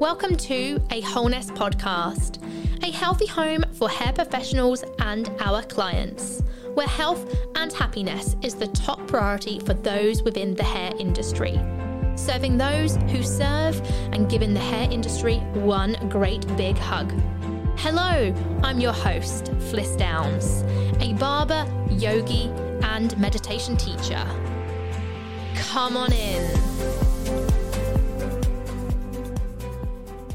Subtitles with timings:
[0.00, 2.42] Welcome to a Wholeness podcast,
[2.82, 6.42] a healthy home for hair professionals and our clients,
[6.74, 11.60] where health and happiness is the top priority for those within the hair industry.
[12.16, 13.80] Serving those who serve
[14.12, 17.12] and giving the hair industry one great big hug.
[17.76, 18.34] Hello,
[18.64, 20.64] I'm your host, Fliss Downs,
[21.00, 22.48] a barber, yogi,
[22.82, 24.26] and meditation teacher.
[25.54, 27.03] Come on in.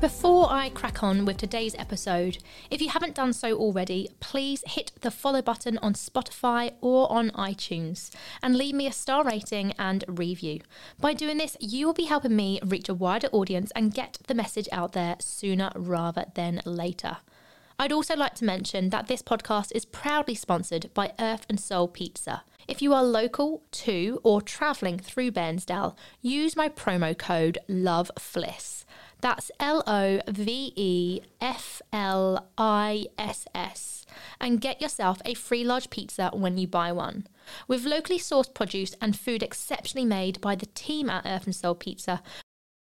[0.02, 2.38] Before I crack on with today's episode,
[2.72, 7.32] if you haven't done so already, please hit the follow button on Spotify or on
[7.32, 8.10] iTunes
[8.42, 10.62] and leave me a star rating and review.
[11.02, 14.34] By doing this, you will be helping me reach a wider audience and get the
[14.34, 17.18] message out there sooner rather than later.
[17.78, 21.90] I'd also like to mention that this podcast is proudly sponsored by Earth and Soul
[21.90, 22.44] Pizza.
[22.70, 28.79] If you are local to or travelling through Bairnsdale, use my promo code LOVEFLISS.
[29.22, 34.06] That's L O V E F L I S S.
[34.40, 37.28] And get yourself a free large pizza when you buy one.
[37.68, 41.76] With locally sourced produce and food exceptionally made by the team at Earth and Soul
[41.76, 42.22] Pizza,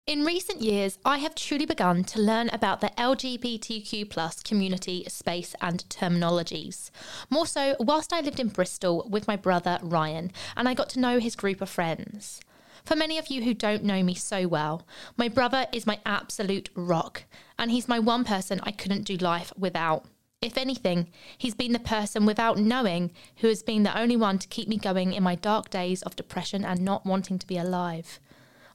[0.08, 5.56] in recent years, I have truly begun to learn about the LGBTQ plus community space
[5.62, 6.92] and terminologies.
[7.31, 11.00] More so, whilst I lived in Bristol with my brother Ryan, and I got to
[11.00, 12.40] know his group of friends.
[12.86, 14.86] For many of you who don't know me so well,
[15.17, 17.23] my brother is my absolute rock,
[17.58, 20.05] and he's my one person I couldn't do life without.
[20.39, 24.47] If anything, he's been the person without knowing who has been the only one to
[24.47, 28.19] keep me going in my dark days of depression and not wanting to be alive.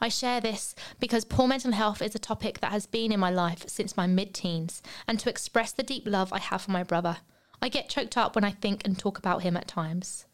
[0.00, 3.30] I share this because poor mental health is a topic that has been in my
[3.30, 6.82] life since my mid teens, and to express the deep love I have for my
[6.82, 7.18] brother.
[7.62, 10.26] I get choked up when I think and talk about him at times.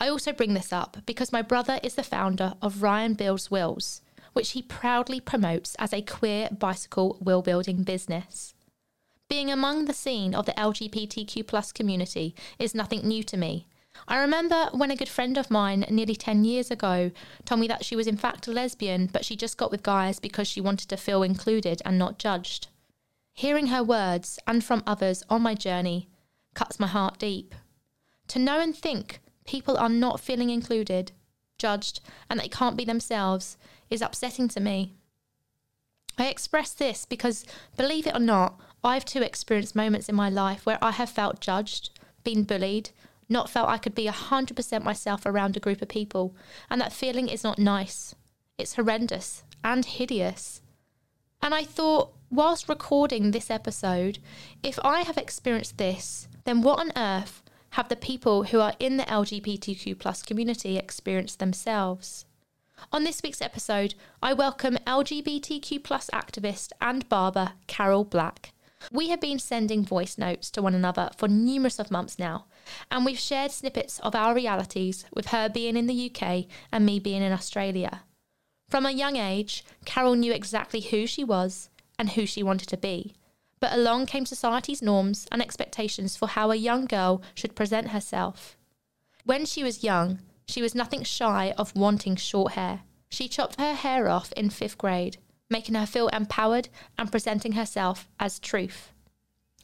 [0.00, 4.00] I also bring this up because my brother is the founder of Ryan Builds Wheels,
[4.32, 8.54] which he proudly promotes as a queer bicycle wheel building business.
[9.28, 13.66] Being among the scene of the LGBTQ plus community is nothing new to me.
[14.06, 17.10] I remember when a good friend of mine nearly 10 years ago
[17.44, 20.20] told me that she was in fact a lesbian, but she just got with guys
[20.20, 22.68] because she wanted to feel included and not judged.
[23.34, 26.08] Hearing her words and from others on my journey
[26.54, 27.54] cuts my heart deep.
[28.28, 31.10] To know and think people are not feeling included,
[31.58, 33.56] judged, and they can't be themselves
[33.88, 34.92] is upsetting to me.
[36.18, 40.66] I express this because, believe it or not, I've too experienced moments in my life
[40.66, 42.90] where I have felt judged, been bullied,
[43.26, 46.36] not felt I could be 100% myself around a group of people,
[46.68, 48.14] and that feeling is not nice.
[48.58, 50.60] It's horrendous and hideous.
[51.40, 54.18] And I thought, whilst recording this episode,
[54.62, 58.96] if I have experienced this, then what on earth have the people who are in
[58.96, 62.24] the LGBTQ plus community experienced themselves.
[62.92, 68.52] On this week's episode, I welcome LGBTQ plus activist and barber Carol Black.
[68.92, 72.46] We have been sending voice notes to one another for numerous of months now,
[72.90, 77.00] and we've shared snippets of our realities with her being in the UK and me
[77.00, 78.02] being in Australia.
[78.68, 82.76] From a young age, Carol knew exactly who she was and who she wanted to
[82.76, 83.14] be,
[83.60, 88.56] but along came society's norms and expectations for how a young girl should present herself.
[89.24, 92.80] When she was young, she was nothing shy of wanting short hair.
[93.10, 95.18] She chopped her hair off in fifth grade,
[95.50, 96.68] making her feel empowered
[96.98, 98.92] and presenting herself as truth.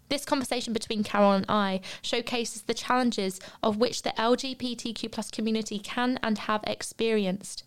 [0.09, 6.19] This conversation between Carol and I showcases the challenges of which the LGBTQ community can
[6.23, 7.65] and have experienced.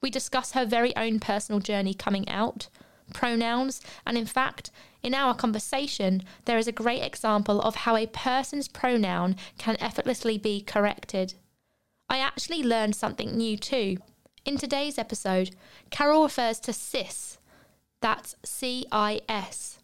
[0.00, 2.68] We discuss her very own personal journey coming out,
[3.12, 4.70] pronouns, and in fact,
[5.02, 10.38] in our conversation, there is a great example of how a person's pronoun can effortlessly
[10.38, 11.34] be corrected.
[12.08, 13.98] I actually learned something new too.
[14.44, 15.54] In today's episode,
[15.90, 17.38] Carol refers to cis.
[18.00, 19.78] That's C I S.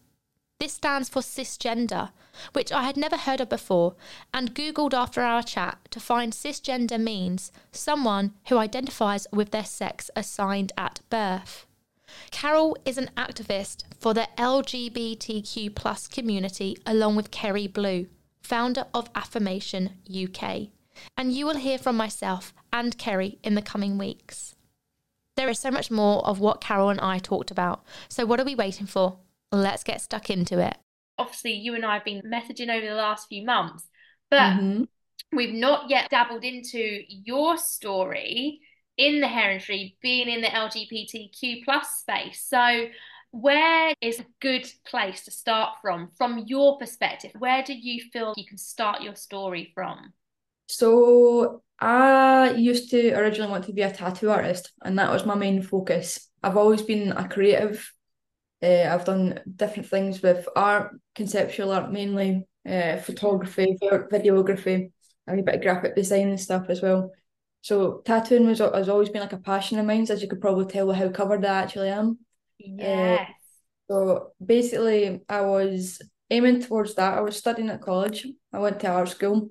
[0.58, 2.10] This stands for cisgender,
[2.52, 3.94] which I had never heard of before,
[4.34, 10.10] and Googled after our chat to find cisgender means someone who identifies with their sex
[10.14, 11.66] assigned at birth.
[12.30, 18.06] Carol is an activist for the LGBTQ plus community along with Keri Blue,
[18.42, 20.68] founder of Affirmation UK.
[21.16, 24.54] And you will hear from myself and Keri in the coming weeks.
[25.36, 27.82] There is so much more of what Carol and I talked about.
[28.08, 29.18] So, what are we waiting for?
[29.52, 30.76] Let's get stuck into it.
[31.18, 33.84] Obviously, you and I have been messaging over the last few months,
[34.30, 34.84] but mm-hmm.
[35.34, 38.60] we've not yet dabbled into your story
[39.00, 42.44] in the industry, being in the LGBTQ plus space.
[42.48, 42.86] So
[43.32, 48.34] where is a good place to start from from your perspective where do you feel
[48.36, 50.12] you can start your story from
[50.66, 55.36] so i used to originally want to be a tattoo artist and that was my
[55.36, 57.92] main focus i've always been a creative
[58.62, 64.92] Uh, I've done different things with art, conceptual art mainly, uh, photography, videography,
[65.26, 67.10] a bit of graphic design and stuff as well.
[67.62, 70.66] So tattooing was has always been like a passion of mine, as you could probably
[70.66, 72.18] tell with how covered I actually am.
[72.58, 73.20] Yes.
[73.20, 73.32] Uh,
[73.90, 77.18] so basically, I was aiming towards that.
[77.18, 78.26] I was studying at college.
[78.52, 79.50] I went to art school,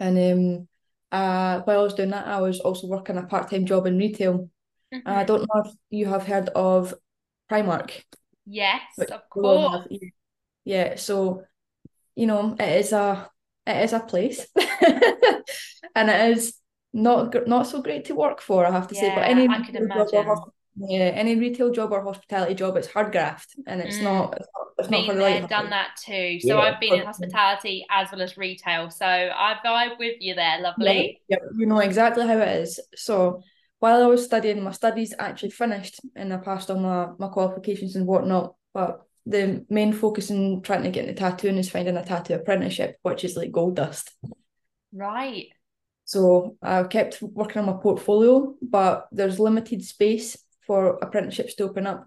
[0.00, 0.68] and um,
[1.12, 3.98] uh, while I was doing that, I was also working a part time job in
[3.98, 4.48] retail.
[4.94, 5.08] Mm-hmm.
[5.08, 6.94] I don't know if you have heard of
[7.50, 7.90] Primark.
[8.46, 9.86] Yes, of course.
[10.64, 11.44] Yeah, so
[12.14, 13.30] you know it is a
[13.66, 14.46] it is a place,
[15.94, 16.57] and it is
[16.92, 18.66] not not so great to work for.
[18.66, 20.26] I have to yeah, say, but any I could imagine.
[20.76, 24.04] yeah, any retail job or hospitality job, it's hard graft, and it's mm.
[24.04, 24.34] not.
[24.36, 26.38] It's not, it's been not there, done that too.
[26.40, 28.90] So yeah, I've been in hospitality as well as retail.
[28.90, 31.20] So I vibe with you there, lovely.
[31.28, 32.80] Yeah, yeah, you know exactly how it is.
[32.94, 33.42] So
[33.80, 37.96] while I was studying, my studies actually finished and I passed all my, my qualifications
[37.96, 38.54] and whatnot.
[38.74, 42.96] But the main focus in trying to get into tattooing is finding a tattoo apprenticeship,
[43.02, 44.10] which is like gold dust.
[44.92, 45.48] Right.
[46.08, 51.86] So I kept working on my portfolio, but there's limited space for apprenticeships to open
[51.86, 52.06] up.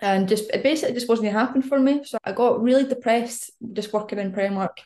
[0.00, 2.02] And just it basically just wasn't happening for me.
[2.04, 4.78] So I got really depressed just working in Primark.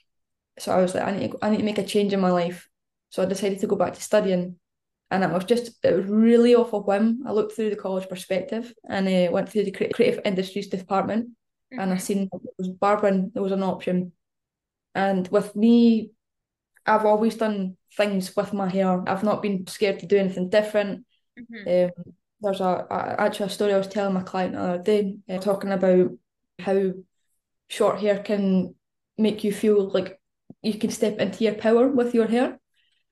[0.59, 2.33] So I was like, I need to, I need to make a change in my
[2.33, 2.69] life.
[3.11, 4.57] So I decided to go back to studying
[5.13, 7.23] and it was just it was really off a whim.
[7.25, 11.29] I looked through the college perspective and I uh, went through the creative industries department,
[11.29, 11.79] mm-hmm.
[11.79, 12.03] and I mm-hmm.
[12.03, 13.31] seen it was barbering.
[13.33, 14.11] There was an option,
[14.93, 16.11] and with me,
[16.85, 19.03] I've always done things with my hair.
[19.09, 21.07] I've not been scared to do anything different.
[21.39, 21.91] Mm-hmm.
[21.91, 25.17] Um, there's a, a, actually a story I was telling my client the other day,
[25.29, 26.11] uh, talking about
[26.59, 26.93] how
[27.69, 28.75] short hair can
[29.17, 30.21] make you feel like
[30.63, 32.59] you can step into your power with your hair.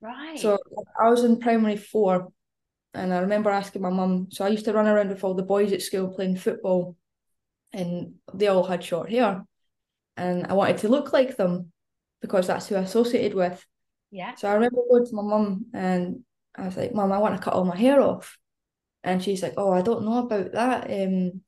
[0.01, 0.39] Right.
[0.39, 0.57] So
[0.99, 2.29] I was in primary four
[2.93, 5.43] and I remember asking my mum, so I used to run around with all the
[5.43, 6.95] boys at school playing football
[7.71, 9.43] and they all had short hair.
[10.15, 11.71] And I wanted to look like them
[12.21, 13.65] because that's who I associated with.
[14.13, 14.35] Yeah.
[14.35, 16.23] So I remember going to my mum and
[16.55, 18.37] I was like, Mum, I want to cut all my hair off.
[19.03, 20.85] And she's like, Oh, I don't know about that.
[20.85, 21.41] Um,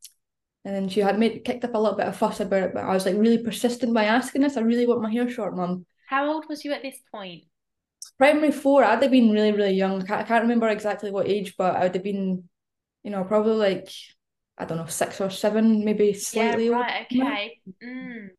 [0.65, 2.83] and then she had made kicked up a little bit of fuss about it, but
[2.83, 4.57] I was like really persistent by asking this.
[4.57, 5.85] I really want my hair short, Mum.
[6.09, 7.43] How old was you at this point?
[8.17, 10.01] primary four, I'd have been really, really young.
[10.01, 12.49] I can't, I can't remember exactly what age, but I would have been,
[13.03, 13.89] you know, probably like,
[14.57, 16.67] I don't know, six or seven, maybe slightly.
[16.67, 17.61] Yeah, right, okay.
[17.83, 18.29] Mm.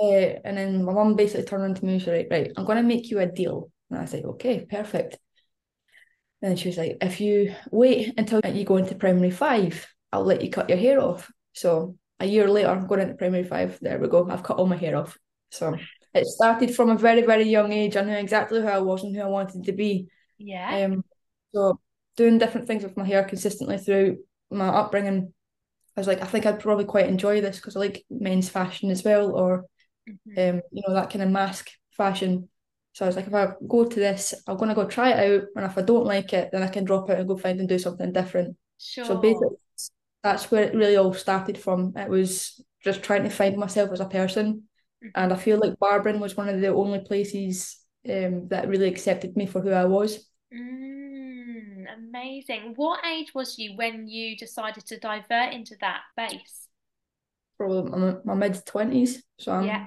[0.00, 2.52] Uh, and then my mum basically turned around to me and she was like, right,
[2.56, 3.70] I'm going to make you a deal.
[3.90, 5.18] And I said, okay, perfect.
[6.40, 10.42] And she was like, if you wait until you go into primary five, I'll let
[10.42, 11.30] you cut your hair off.
[11.52, 13.78] So a year later, I'm going into primary five.
[13.80, 14.28] There we go.
[14.30, 15.18] I've cut all my hair off.
[15.50, 15.76] So
[16.14, 17.96] it started from a very very young age.
[17.96, 20.08] I knew exactly who I was and who I wanted to be.
[20.38, 20.84] Yeah.
[20.84, 21.04] Um.
[21.54, 21.80] So
[22.16, 24.18] doing different things with my hair consistently through
[24.50, 25.32] my upbringing,
[25.96, 28.90] I was like, I think I'd probably quite enjoy this because I like men's fashion
[28.90, 29.64] as well, or
[30.08, 30.56] mm-hmm.
[30.56, 32.48] um, you know, that kind of mask fashion.
[32.92, 35.48] So I was like, if I go to this, I'm gonna go try it out,
[35.56, 37.68] and if I don't like it, then I can drop out and go find and
[37.68, 38.56] do something different.
[38.78, 39.04] Sure.
[39.04, 39.56] So basically,
[40.22, 41.92] that's where it really all started from.
[41.96, 44.68] It was just trying to find myself as a person
[45.14, 47.78] and I feel like barbering was one of the only places
[48.08, 50.28] um, that really accepted me for who I was.
[50.52, 52.72] Mm, amazing.
[52.76, 56.68] What age was you when you decided to divert into that base?
[57.56, 59.22] Probably my, my mid twenties.
[59.38, 59.86] So I'm yeah.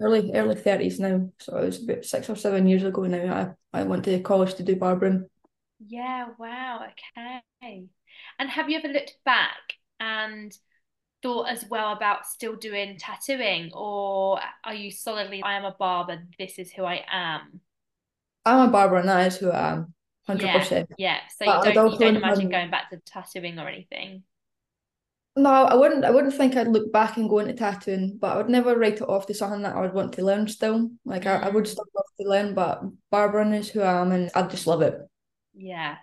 [0.00, 1.30] Early early thirties now.
[1.38, 3.54] So it was about six or seven years ago now.
[3.72, 5.28] I, I went to college to do barbering.
[5.86, 7.84] Yeah, wow, okay.
[8.38, 10.56] And have you ever looked back and
[11.22, 16.22] thought as well about still doing tattooing or are you solidly I am a barber
[16.38, 17.60] this is who I am
[18.44, 19.94] I'm a barber and that is who I am
[20.28, 21.18] 100% yeah, yeah.
[21.36, 24.22] so you don't, you don't imagine going back to tattooing or anything
[25.36, 28.36] no I wouldn't I wouldn't think I'd look back and go into tattooing but I
[28.38, 31.24] would never write it off to something that I would want to learn still like
[31.24, 31.42] mm.
[31.42, 31.68] I, I would mm.
[31.68, 34.98] still love to learn but barbering is who I am and I just love it
[35.54, 35.96] yeah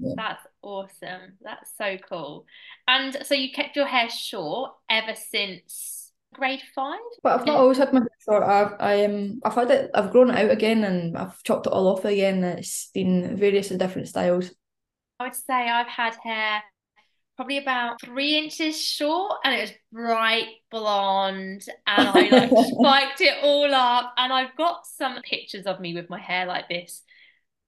[0.00, 0.14] yeah.
[0.16, 1.36] That's awesome.
[1.42, 2.46] That's so cool.
[2.88, 6.98] And so you kept your hair short ever since grade five?
[7.22, 8.42] But I've not always had my hair short.
[8.42, 11.72] I've I um I've had it I've grown it out again and I've chopped it
[11.72, 12.42] all off again.
[12.42, 14.50] It's been various and different styles.
[15.18, 16.62] I would say I've had hair
[17.40, 23.42] probably about three inches short and it was bright blonde and I like spiked it
[23.42, 27.00] all up and I've got some pictures of me with my hair like this.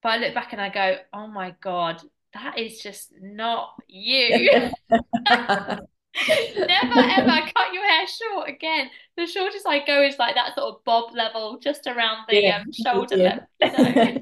[0.03, 2.03] But I look back and I go, oh my God,
[2.35, 4.71] that is just not you.
[4.91, 5.81] Never
[6.19, 8.91] ever cut your hair short again.
[9.17, 12.59] The shortest I go is like that sort of bob level, just around the yeah.
[12.59, 13.39] um, shoulder yeah.
[13.63, 14.21] level.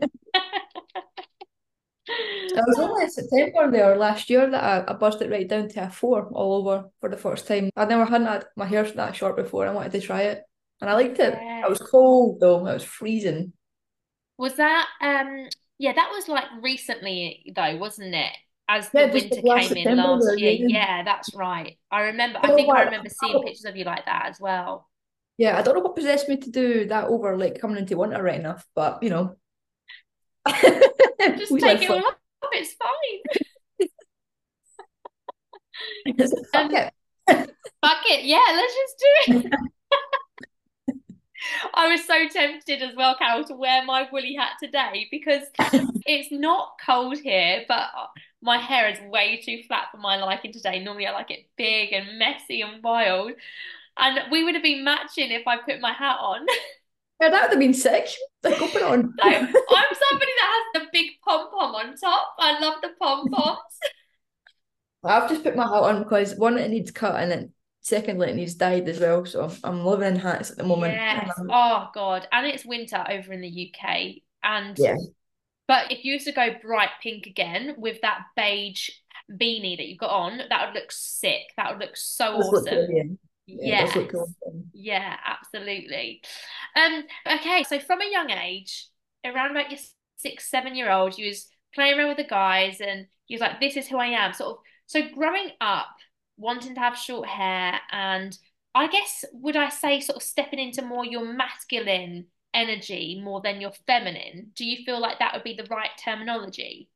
[2.57, 5.69] It was only in September there last year that I, I buzzed it right down
[5.69, 7.71] to a four all over for the first time.
[7.77, 9.67] I never hadn't had my hair that short before.
[9.67, 10.43] I wanted to try it,
[10.81, 11.35] and I liked it.
[11.41, 11.63] Yeah.
[11.63, 12.67] It was cold though.
[12.67, 13.53] It was freezing.
[14.39, 15.49] Was that um
[15.79, 18.33] yeah, that was like recently though, wasn't it?
[18.69, 20.53] As the Yeah, just winter came in last year.
[20.53, 20.69] yeah.
[20.69, 21.79] Yeah, that's right.
[21.91, 24.89] I remember I I think I remember seeing pictures of you like that as well.
[25.39, 28.23] yeah, I don't know what possessed me to do that over like coming into winter
[28.23, 29.37] right enough, but you know,
[31.39, 32.15] Just take it all off,
[32.53, 33.89] it's fine.
[36.53, 36.93] fuck Um it.
[37.29, 39.53] fuck it, yeah, let's just do it.
[41.75, 45.43] I was so tempted as well, Carol, to wear my woolly hat today because
[46.07, 47.89] it's not cold here, but
[48.43, 50.83] my hair is way too flat for my liking today.
[50.83, 53.33] Normally, I like it big and messy and wild.
[53.99, 56.47] And we would have been matching if I put my hat on.
[57.21, 58.09] Yeah, that would have been sick.
[58.43, 59.15] Like, go put it on.
[59.19, 62.35] So I'm somebody that has the big pom pom on top.
[62.39, 63.59] I love the pom poms.
[65.05, 68.37] I've just put my hat on because one, it needs cut, and then secondly, it
[68.37, 69.25] needs dyed as well.
[69.25, 70.95] So I'm living in hats at the moment.
[70.95, 71.31] Yes.
[71.39, 72.29] I'm- Oh God.
[72.33, 74.23] And it's winter over in the UK.
[74.43, 74.97] And yeah,
[75.69, 78.91] but if you used to go bright pink again with that beige
[79.31, 81.43] beanie that you've got on, that would look sick.
[81.57, 83.19] That would look so look awesome.
[83.59, 83.85] Yeah.
[83.85, 84.35] Yeah, Yes.
[84.73, 86.23] Yeah, absolutely.
[86.77, 88.87] Um, okay, so from a young age,
[89.25, 89.81] around about your
[90.17, 93.61] six, seven year old, you was playing around with the guys and you was like,
[93.61, 94.33] this is who I am.
[94.33, 95.89] Sort of so growing up,
[96.37, 98.37] wanting to have short hair and
[98.75, 103.61] I guess would I say sort of stepping into more your masculine energy more than
[103.61, 104.53] your feminine?
[104.55, 106.89] Do you feel like that would be the right terminology?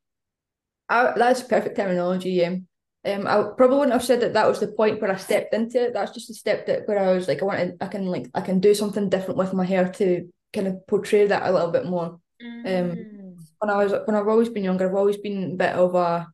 [0.88, 2.30] I, that's perfect terminology.
[2.30, 2.56] Yeah.
[3.06, 5.82] Um, I probably wouldn't have said that that was the point where I stepped into
[5.82, 5.92] it.
[5.92, 8.40] That's just a step that where I was like, I wanted, I can like, I
[8.40, 11.86] can do something different with my hair to kind of portray that a little bit
[11.86, 12.18] more.
[12.66, 13.36] Um, Mm.
[13.58, 16.26] when I was when I've always been younger, I've always been a bit of a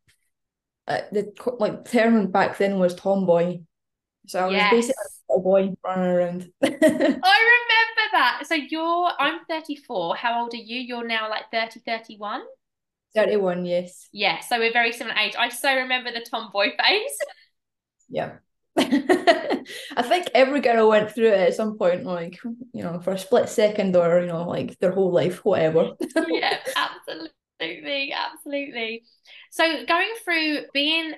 [0.89, 3.61] uh, the like term back then was tomboy.
[4.27, 6.53] So I was basically a boy running around.
[6.63, 8.43] I remember that.
[8.47, 10.17] So you're, I'm 34.
[10.17, 10.81] How old are you?
[10.81, 12.43] You're now like 30, 31?
[13.15, 14.09] 31, yes.
[14.13, 15.35] Yeah, so we're very similar age.
[15.39, 17.19] I so remember the tomboy phase.
[18.09, 18.33] Yeah.
[18.79, 22.39] I think every girl went through it at some point, like,
[22.73, 25.91] you know, for a split second or, you know, like their whole life, whatever.
[26.29, 29.03] Yeah, absolutely, absolutely.
[29.51, 31.13] So going through being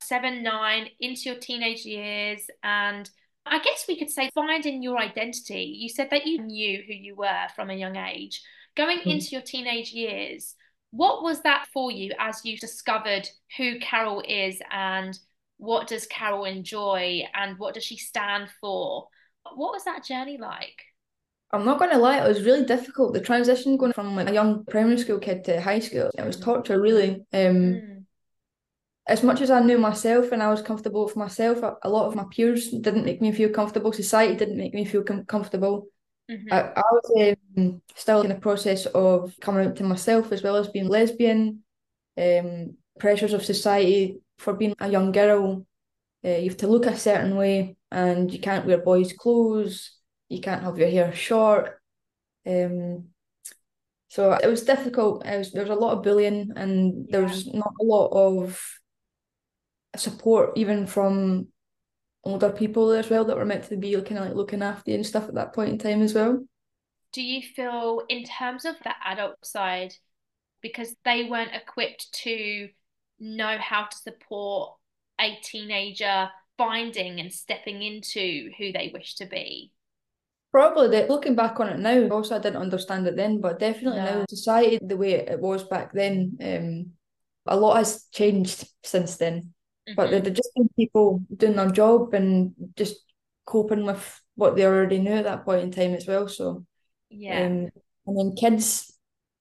[0.00, 3.08] seven, nine into your teenage years, and
[3.44, 5.76] I guess we could say finding your identity.
[5.78, 8.42] You said that you knew who you were from a young age.
[8.76, 9.12] Going Mm.
[9.12, 10.54] into your teenage years,
[10.96, 15.18] what was that for you as you discovered who Carol is and
[15.58, 19.08] what does Carol enjoy and what does she stand for?
[19.54, 20.82] What was that journey like?
[21.52, 23.14] I'm not going to lie, it was really difficult.
[23.14, 26.40] The transition going from like a young primary school kid to high school, it was
[26.40, 27.24] torture, really.
[27.32, 27.96] Um, Mm,
[29.08, 32.16] as much as I knew myself and I was comfortable with myself, a, lot of
[32.16, 33.92] my peers didn't make me feel comfortable.
[33.92, 35.86] Society didn't make me feel com comfortable.
[36.30, 36.52] Mhm.
[36.52, 40.56] I, I was um, still in the process of coming out to myself as well
[40.56, 41.62] as being lesbian.
[42.18, 45.66] Um, pressures of society for being a young girl.
[46.24, 49.92] Uh, you have to look a certain way, and you can't wear boys' clothes.
[50.28, 51.78] You can't have your hair short.
[52.46, 53.08] Um,
[54.08, 55.26] so it was difficult.
[55.26, 58.60] It was, there was a lot of bullying, and there was not a lot of
[59.96, 61.48] support even from
[62.26, 64.96] older people as well that were meant to be kind of like looking after you
[64.96, 66.44] and stuff at that point in time as well.
[67.12, 69.94] Do you feel, in terms of the adult side,
[70.60, 72.68] because they weren't equipped to
[73.18, 74.74] know how to support
[75.20, 76.28] a teenager
[76.58, 79.72] finding and stepping into who they wish to be?
[80.52, 83.98] Probably that looking back on it now, also I didn't understand it then, but definitely
[83.98, 84.16] Yeah.
[84.16, 86.92] now society the way it was back then, um,
[87.46, 89.54] a lot has changed since then.
[89.94, 90.20] But Mhm.
[90.22, 92.96] they're just been people doing their job and just
[93.46, 96.28] coping with what they already knew at that point in time as well.
[96.28, 96.64] So
[97.10, 97.40] Yeah.
[97.40, 97.70] um,
[98.06, 98.92] and then kids,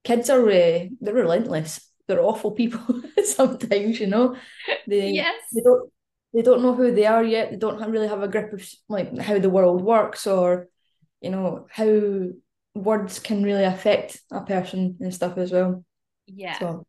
[0.04, 1.92] kids are uh, they're relentless.
[2.08, 4.36] They're awful people sometimes, you know.
[4.88, 5.42] They Yes.
[5.52, 5.92] they don't
[6.34, 7.52] they don't know who they are yet.
[7.52, 10.68] They don't really have a grip of like how the world works or
[11.22, 12.30] you know how
[12.76, 15.84] words can really affect a person and stuff as well.
[16.28, 16.60] Yeah.
[16.60, 16.86] So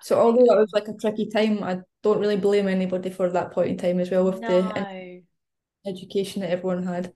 [0.00, 3.52] so although it was like a tricky time, I don't really blame anybody for that
[3.52, 5.22] point in time as well with the
[5.86, 7.12] education that everyone had.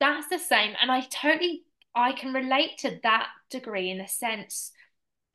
[0.00, 0.74] That's the same.
[0.80, 4.72] And I totally, I can relate to that degree in a sense.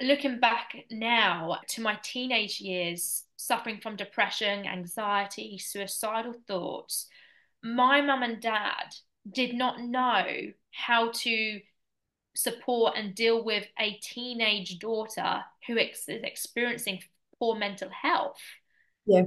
[0.02, 7.08] Looking back now to my teenage years, suffering from depression, anxiety, suicidal thoughts,
[7.64, 8.96] my mum and dad
[9.32, 10.26] did not know
[10.72, 11.60] how to
[12.36, 17.00] support and deal with a teenage daughter who is experiencing
[17.40, 18.40] poor mental health.
[19.06, 19.24] Yeah.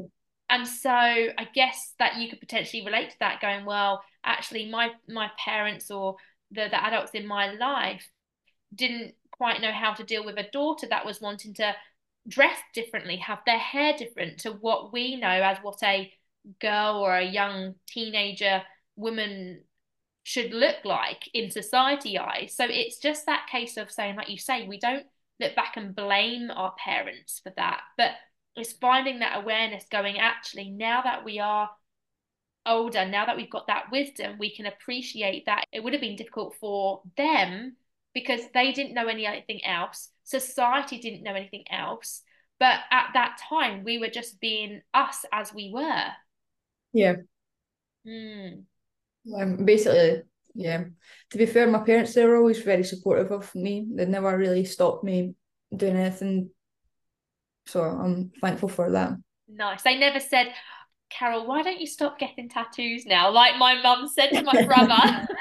[0.48, 4.90] And so I guess that you could potentially relate to that going, well, actually my
[5.08, 6.16] my parents or
[6.50, 8.08] the, the adults in my life
[8.75, 11.75] didn't quite know how to deal with a daughter that was wanting to
[12.28, 16.12] dress differently, have their hair different to what we know as what a
[16.60, 18.62] girl or a young teenager
[18.96, 19.62] woman
[20.26, 22.52] should look like in society eyes.
[22.56, 25.06] So it's just that case of saying, like you say, we don't
[25.38, 28.11] look back and blame our parents for that, but
[28.56, 31.71] it's finding that awareness going, actually, now that we are
[32.66, 36.16] older, now that we've got that wisdom, we can appreciate that it would have been
[36.16, 37.76] difficult for them
[38.12, 40.09] because they didn't know anything else.
[40.25, 42.23] Society didn't know anything else.
[42.59, 46.06] But at that time, we were just being us as we were.
[46.92, 47.14] Yeah.
[48.04, 48.64] Mm.
[49.35, 50.23] Um, basically,
[50.54, 50.85] yeah.
[51.30, 53.87] To be fair, my parents they were always very supportive of me.
[53.95, 55.35] They never really stopped me
[55.75, 56.50] doing anything.
[57.66, 59.12] So I'm thankful for that.
[59.49, 59.83] Nice.
[59.83, 60.52] They never said,
[61.11, 63.30] Carol, why don't you stop getting tattoos now?
[63.30, 65.28] Like my mum said to my brother.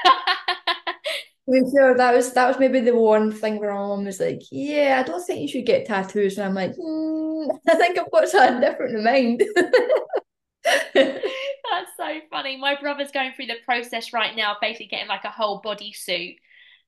[1.52, 4.42] Be fair, that was that was maybe the one thing where my mum was like,
[4.52, 8.10] "Yeah, I don't think you should get tattoos," and I'm like, mm, "I think I've
[8.10, 9.44] got something different in mind."
[11.76, 12.58] That's so funny.
[12.58, 16.36] My brother's going through the process right now, basically getting like a whole body suit.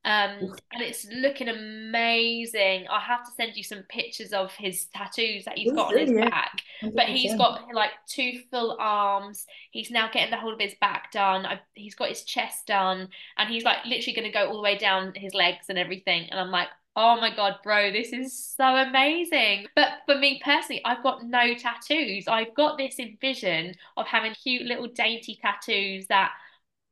[0.05, 2.87] Um, and it's looking amazing.
[2.89, 6.11] I have to send you some pictures of his tattoos that he's got on his
[6.11, 6.61] back.
[6.81, 9.45] But he's got like two full arms.
[9.71, 11.45] He's now getting the whole of his back done.
[11.45, 14.61] I, he's got his chest done, and he's like literally going to go all the
[14.61, 16.27] way down his legs and everything.
[16.31, 19.67] And I'm like, oh my god, bro, this is so amazing.
[19.75, 22.27] But for me personally, I've got no tattoos.
[22.27, 26.31] I've got this vision of having cute little dainty tattoos that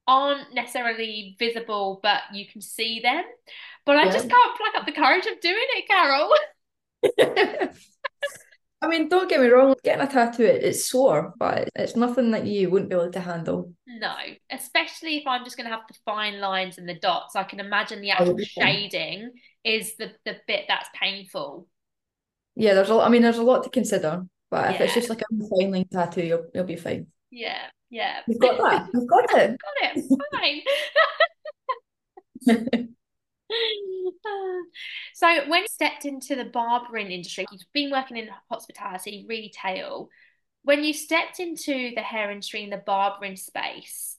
[0.08, 3.24] aren't necessarily visible, but you can see them.
[3.86, 4.12] But I Yeah.
[4.12, 6.32] just can't pluck up the courage of doing it, Carol.
[8.86, 12.46] I mean, don't get me wrong, getting a tattoo it's sore, but it's nothing that
[12.46, 13.74] you wouldn't be able to handle.
[13.88, 14.14] No,
[14.52, 17.36] especially if I'm just going to have the fine lines and the dots.
[17.36, 19.32] I can imagine the actual shading
[19.64, 21.68] is the the bit that's painful.
[22.56, 25.22] Yeah, there's a, I mean, there's a lot to consider, but if it's just like
[25.22, 27.08] a fine line tattoo, you'll you'll be fine.
[27.32, 28.20] Yeah, yeah.
[28.28, 28.88] You've got that.
[28.94, 29.58] You've got it.
[29.66, 30.64] I've got it.
[32.46, 32.90] Fine.
[35.14, 40.10] So when you stepped into the barbering industry, you've been working in hospitality, retail.
[40.64, 44.18] When you stepped into the hair industry and the barbering space,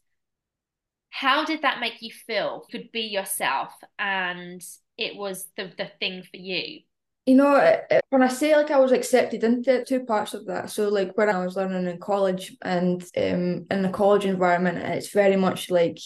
[1.11, 2.65] how did that make you feel?
[2.69, 4.63] You could be yourself and
[4.97, 6.81] it was the, the thing for you.
[7.27, 10.71] You know, when I say like I was accepted into two parts of that.
[10.71, 15.11] So like when I was learning in college and um in the college environment, it's
[15.11, 15.99] very much like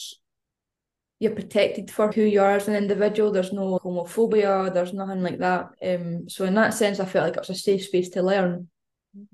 [1.20, 3.30] you're protected for who you are as an individual.
[3.30, 5.68] There's no homophobia, there's nothing like that.
[5.83, 8.68] Um, so in that sense, I felt like it was a safe space to learn.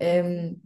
[0.01, 0.57] Um,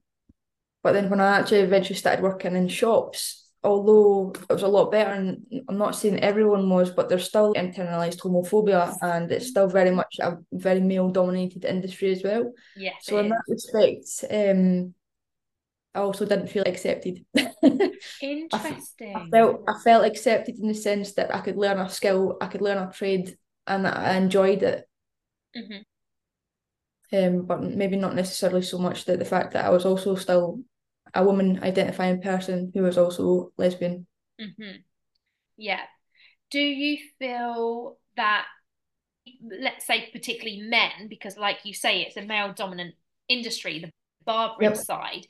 [0.83, 4.91] but then when I actually eventually started working in shops, although it was a lot
[4.91, 9.69] better, and I'm not saying everyone was, but there's still internalized homophobia, and it's still
[9.69, 12.51] very much a very male-dominated industry as well.
[12.77, 14.95] Yes, So in that respect, um,
[15.95, 17.25] I also didn't feel accepted.
[18.21, 19.15] Interesting.
[19.15, 22.47] I felt I felt accepted in the sense that I could learn a skill, I
[22.47, 24.89] could learn a trade, and I enjoyed it.
[25.57, 25.83] Mhm.
[27.13, 30.61] Um, but maybe not necessarily so much that the fact that I was also still
[31.13, 34.07] a woman identifying person who was also lesbian.
[34.41, 34.85] Mhm.
[35.57, 35.83] Yeah.
[36.51, 38.47] Do you feel that,
[39.43, 42.95] let's say, particularly men, because like you say, it's a male dominant
[43.29, 43.91] industry, the
[44.25, 44.77] barbering Yep.
[44.77, 45.27] side,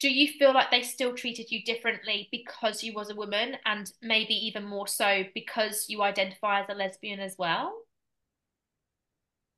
[0.00, 3.90] do you feel like they still treated you differently because you was a woman and
[4.02, 7.74] maybe even more so because you identify as a lesbian as well?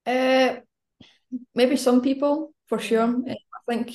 [0.06, 0.56] Uh,
[1.54, 3.06] maybe some people for sure.
[3.06, 3.30] Mm.
[3.30, 3.92] Uh, I think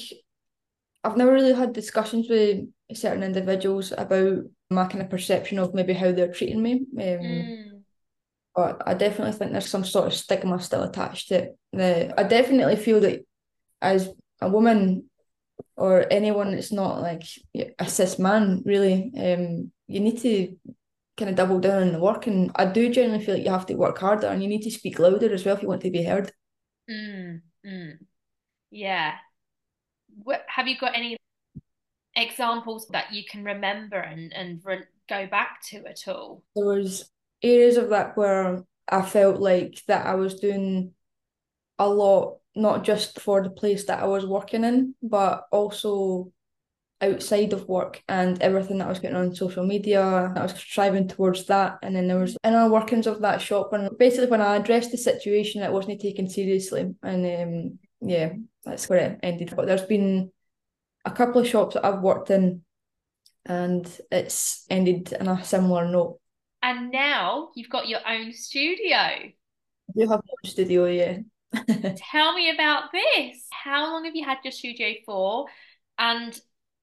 [1.04, 5.94] I've never really had discussions with certain individuals about my kind of perception of maybe
[5.94, 6.86] how they're treating me.
[7.00, 7.84] Um, Mm.
[8.56, 11.58] but I definitely think there's some sort of stigma still attached to it.
[11.74, 13.26] The, I definitely feel that
[13.82, 14.10] as
[14.42, 15.07] a woman
[15.76, 17.24] or anyone that's not like
[17.80, 20.56] a cis man, really, um, you need to
[21.18, 22.28] kind of double down on the work.
[22.28, 24.72] And I do generally feel like you have to work harder and you need to
[24.72, 26.32] speak louder as well if you want to be heard.
[26.90, 27.42] Mm.
[27.66, 27.98] Mm.
[28.72, 29.16] Yeah.
[30.24, 31.18] What, have you got any
[32.16, 36.44] examples that you can remember and, and re go back to at all?
[36.56, 37.10] There was
[37.42, 40.94] areas of that where I felt like that I was doing
[41.80, 46.32] a lot, not just for the place that I was working in, but also
[47.00, 50.34] outside of work and everything that I was getting on social media.
[50.36, 51.78] I was striving towards that.
[51.84, 53.74] And then there was inner workings of that shop.
[53.74, 56.94] And basically, when I addressed the situation, it wasn't taken seriously.
[57.04, 58.34] And um, yeah,
[58.66, 59.54] that's where it ended.
[59.56, 60.32] But there's been
[61.06, 62.64] a couple of shops that I've worked in
[63.46, 66.20] and it's ended in a similar note.
[66.62, 68.98] And now you've got your own studio.
[68.98, 69.34] I
[69.96, 71.20] do have my own studio, yeah.
[72.12, 73.46] Tell me about this.
[73.52, 75.48] How long have you had your studio for?
[75.98, 76.40] And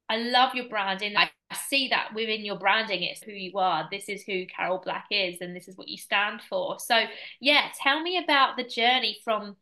[0.09, 1.17] I love your branding.
[1.17, 1.31] I
[1.69, 3.89] see that within your branding, it's who you are.
[3.91, 6.79] This is who Carol Black is, and this is what you stand for.
[6.79, 7.05] So,
[7.41, 9.57] yeah, tell me about the journey from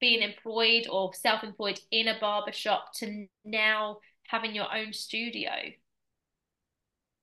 [0.00, 5.50] being employed or self employed in a barbershop to now having your own studio.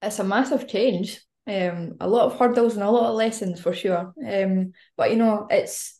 [0.01, 1.21] It's a massive change.
[1.47, 4.13] Um, a lot of hurdles and a lot of lessons for sure.
[4.25, 5.96] Um, but you know, it's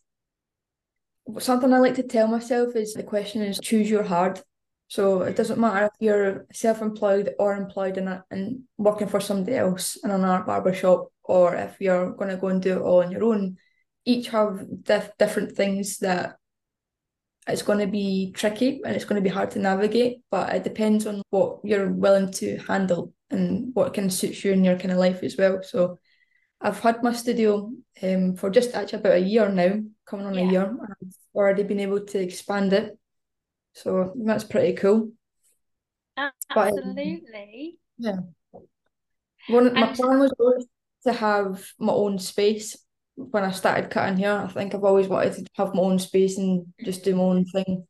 [1.40, 4.42] something I like to tell myself is the question is choose your hard.
[4.88, 5.36] So it mm-hmm.
[5.36, 10.12] doesn't matter if you're self-employed or employed in it and working for somebody else in
[10.12, 13.12] an art barber shop, or if you're going to go and do it all on
[13.12, 13.58] your own.
[14.06, 16.38] Each have dif- different things that
[17.50, 20.22] it's going to be tricky and it's going to be hard to navigate.
[20.32, 24.54] But it depends on what you're willing to handle and what kind of suits you
[24.54, 25.62] in your kind of life as well.
[25.62, 26.00] So
[26.60, 30.42] I've had my studio um, for just actually about a year now, coming on yeah.
[30.42, 30.78] a year.
[30.82, 32.98] I've already been able to expand it.
[33.74, 35.12] So that's pretty cool.
[36.18, 37.78] Absolutely.
[38.00, 38.64] But, um, yeah.
[39.50, 40.66] One, my plan was always
[41.06, 42.76] to have my own space
[43.16, 44.34] when I started cutting here.
[44.34, 47.46] I think I've always wanted to have my own space and just do my own
[47.46, 47.88] thing.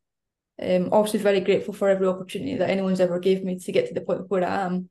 [0.62, 3.93] Um, obviously very grateful for every opportunity that anyone's ever gave me to get to
[3.93, 4.89] the point where I am.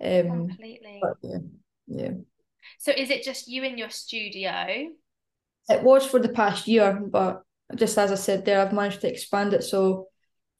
[0.00, 1.00] Um, Completely.
[1.02, 1.38] But yeah,
[1.86, 2.10] yeah.
[2.78, 4.88] So is it just you in your studio?
[5.68, 7.42] It was for the past year, but
[7.74, 9.64] just as I said there, I've managed to expand it.
[9.64, 10.08] So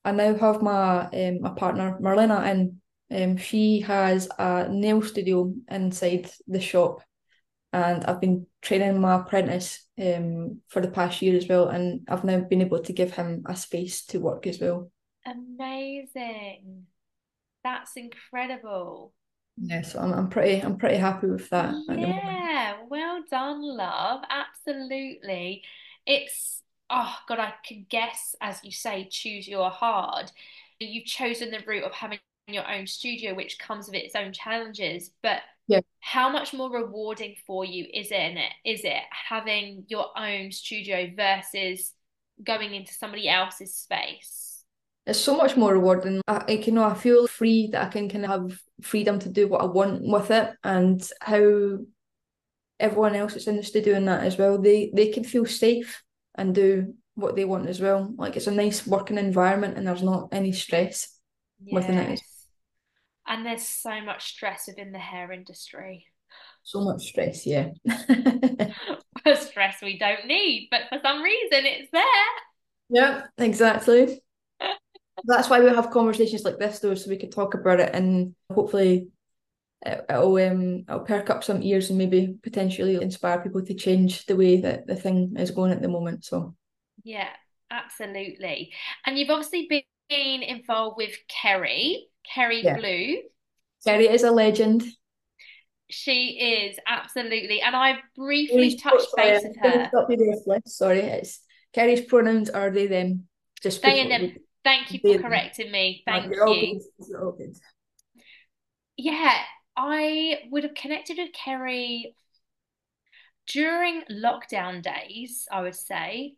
[0.04, 5.52] I now have my um, my partner Marlena, and um, she has a nail studio
[5.68, 7.02] inside the shop,
[7.72, 12.24] and I've been training my apprentice um for the past year as well, and I've
[12.24, 14.90] now been able to give him a space to work as well.
[15.24, 16.86] Amazing,
[17.62, 19.12] that's incredible.
[19.58, 21.74] Yeah, so I'm, I'm pretty I'm pretty happy with that.
[21.88, 24.22] Yeah, well done, love.
[24.28, 25.62] Absolutely.
[26.06, 30.30] It's oh god, I can guess as you say, choose your hard.
[30.78, 35.10] You've chosen the route of having your own studio, which comes with its own challenges.
[35.22, 35.80] But yeah.
[36.00, 38.38] how much more rewarding for you is it?
[38.64, 41.92] Is it having your own studio versus
[42.44, 44.55] going into somebody else's space?
[45.06, 46.20] It's so much more rewarding.
[46.26, 49.46] I, you know I feel free that I can kind of have freedom to do
[49.46, 51.78] what I want with it, and how
[52.78, 54.58] everyone else that's in the studio and that as well.
[54.58, 56.02] They they can feel safe
[56.34, 58.12] and do what they want as well.
[58.16, 61.16] Like it's a nice working environment, and there's not any stress
[61.64, 61.74] yes.
[61.74, 62.20] within it.
[63.28, 66.06] And there's so much stress within the hair industry.
[66.64, 67.68] So much stress, yeah.
[69.36, 72.02] stress we don't need, but for some reason it's there.
[72.88, 74.20] Yeah, exactly
[75.24, 78.34] that's why we have conversations like this though so we can talk about it and
[78.52, 79.08] hopefully
[79.84, 84.36] it'll um it'll perk up some ears and maybe potentially inspire people to change the
[84.36, 86.54] way that the thing is going at the moment so.
[87.04, 87.28] Yeah
[87.70, 88.72] absolutely.
[89.04, 92.76] And you've obviously been involved with keri keri yeah.
[92.76, 93.22] blue.
[93.84, 94.84] Keri is a legend.
[95.88, 97.60] She is absolutely.
[97.60, 99.88] And i briefly touched base with her.
[99.88, 101.00] Stop you there, sorry.
[101.00, 101.40] It's
[101.72, 103.28] keri's pronouns are they them.
[103.62, 106.02] Just they and them Thank you for correcting me.
[106.04, 106.80] Thank you.
[108.96, 109.38] Yeah,
[109.76, 112.16] I would have connected with Keri
[113.46, 116.34] during lockdown days, I would say.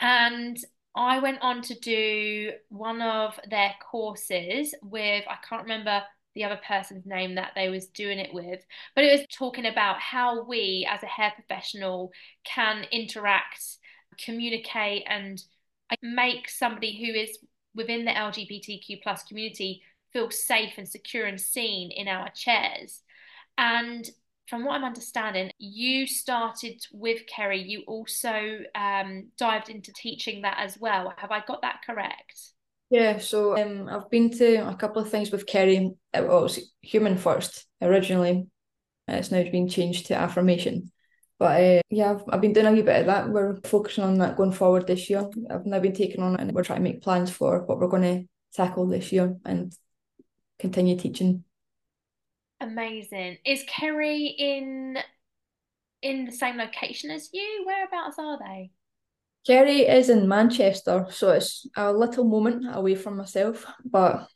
[0.00, 0.56] And
[0.94, 6.02] I went on to do one of their courses with, I can't remember
[6.34, 10.00] the other person's name that they was doing it with, but it was talking about
[10.00, 12.12] how we as a hair professional
[12.44, 13.62] can interact,
[14.24, 15.42] communicate and
[16.02, 17.38] make somebody who is
[17.74, 23.02] within the LGBTQ plus community feel safe and secure and seen in our chairs.
[23.58, 24.08] And
[24.48, 27.62] from what I'm understanding, you started with Keri.
[27.62, 31.12] You also um, dived into teaching that as well.
[31.16, 32.52] Have I got that correct?
[32.88, 35.90] Yeah, so um, I've been to a couple of things with Keri.
[36.14, 38.46] It was human first originally.
[39.08, 40.90] It's now been changed to affirmation.
[41.38, 43.28] But uh, yeah, I've, I've been doing a wee bit of that.
[43.28, 45.28] We're focusing on that going forward this year.
[45.50, 47.88] I've now been taking on it and we're trying to make plans for what we're
[47.88, 49.72] going to tackle this year and
[50.58, 51.44] continue teaching.
[52.60, 53.36] Amazing.
[53.44, 54.98] Is Keri in
[56.00, 57.64] in the same location as you?
[57.66, 58.70] Whereabouts are they?
[59.46, 64.26] Keri is in Manchester, so it's a little moment away from myself, but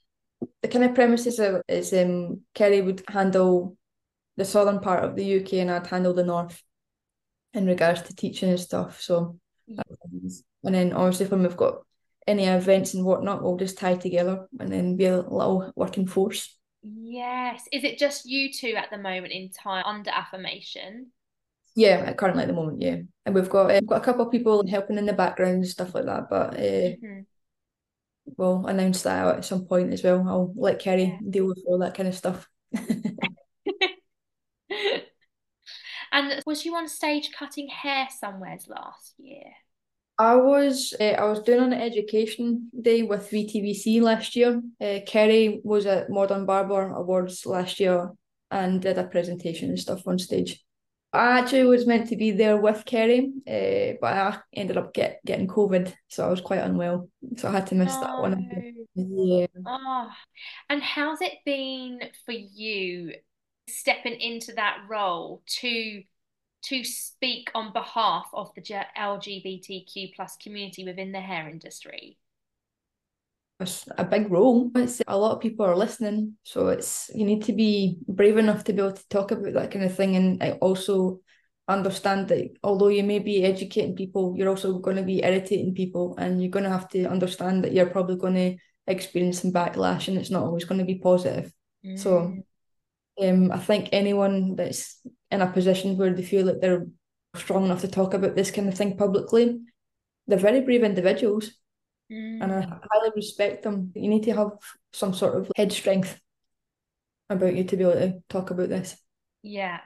[0.62, 3.76] the kind of premises of is um Keri would handle
[4.36, 6.62] the southern part of the UK and I'd handle the north
[7.54, 9.00] in regards to teaching and stuff.
[9.00, 9.38] So
[10.64, 11.82] and then obviously when we've got
[12.26, 16.56] any events and whatnot, we'll just tie together and then be a little working force.
[16.82, 17.64] Yes.
[17.72, 21.08] Is it just you two at the moment in time under affirmation?
[21.76, 22.96] Yeah, currently at the moment, yeah.
[23.24, 25.94] And we've got uh, got a couple of people helping in the background and stuff
[25.94, 27.20] like that, but uh, mm-hmm.
[28.36, 30.24] we'll announce that out at some point as well.
[30.28, 31.18] I'll let Keri yeah.
[31.28, 32.48] deal with all that kind of stuff.
[36.12, 39.52] and was you on stage cutting hair somewheres last year?
[40.18, 44.60] I was uh, I was doing an education day with VTCT last year.
[44.78, 48.10] Uh, Keri was at Modern Barber Awards last year
[48.50, 50.62] and did a presentation and stuff on stage.
[51.12, 55.20] I actually was meant to be there with Keri, uh, but I ended up get,
[55.24, 58.48] getting COVID, so I was quite unwell, so I had to miss that one.
[58.94, 59.46] Yeah.
[59.66, 60.08] Oh,
[60.68, 63.12] and how's it been for you
[63.76, 66.02] stepping into that role to
[66.62, 68.62] to speak on behalf of the
[68.98, 72.18] LGBTQ plus community within the hair industry?
[73.60, 74.70] It's a big role.
[74.74, 78.64] It's, a lot of people are listening, so it's you need to be brave enough
[78.64, 81.20] to be able to talk about that kind of thing, and I also
[81.68, 86.14] understand that although you may be educating people, you're also going to be irritating people,
[86.16, 88.56] and you're going to have to understand that you're probably going to
[88.86, 91.52] experience some backlash, and it's not always going to be positive.
[91.84, 91.98] Mm.
[91.98, 92.34] So,
[93.22, 96.86] um, I think anyone that's in a position where they feel like they're
[97.36, 99.60] strong enough to talk about this kind of thing publicly,
[100.26, 101.50] they're very brave individuals.
[102.10, 102.42] Mm.
[102.42, 103.92] And I highly respect them.
[103.94, 104.52] You need to have
[104.92, 106.20] some sort of head strength
[107.28, 108.96] about you to be able to talk about this.
[109.42, 109.78] Yeah.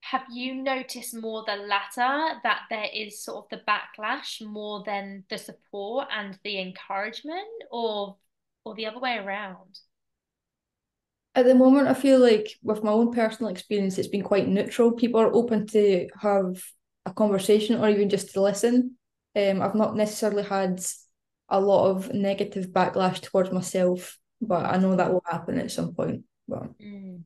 [0.00, 5.24] Have you noticed more the latter, that there is sort of the backlash more than
[5.28, 8.16] the support and the encouragement, or
[8.64, 9.78] or the other way around?
[11.38, 14.90] At the moment, I feel like with my own personal experience, it's been quite neutral.
[14.90, 16.60] People are open to have
[17.06, 18.96] a conversation or even just to listen.
[19.36, 20.84] Um, I've not necessarily had
[21.48, 25.94] a lot of negative backlash towards myself, but I know that will happen at some
[25.94, 26.24] point.
[26.48, 27.22] But mm.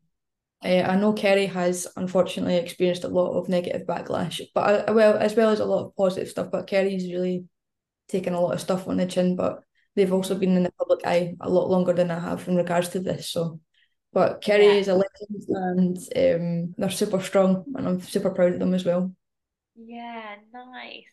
[0.63, 5.17] uh, I know Keri has unfortunately experienced a lot of negative backlash, but I, well
[5.17, 6.51] as well as a lot of positive stuff.
[6.53, 7.47] But Keri's really
[8.09, 9.63] taken a lot of stuff on the chin, but
[9.97, 12.91] they've also been in the public eye a lot longer than I have in regards
[12.91, 13.31] to this.
[13.31, 13.59] So
[14.13, 14.73] but Keri yeah.
[14.73, 18.85] is a legend and um, they're super strong and I'm super proud of them as
[18.85, 19.15] well.
[19.75, 21.07] Yeah, nice.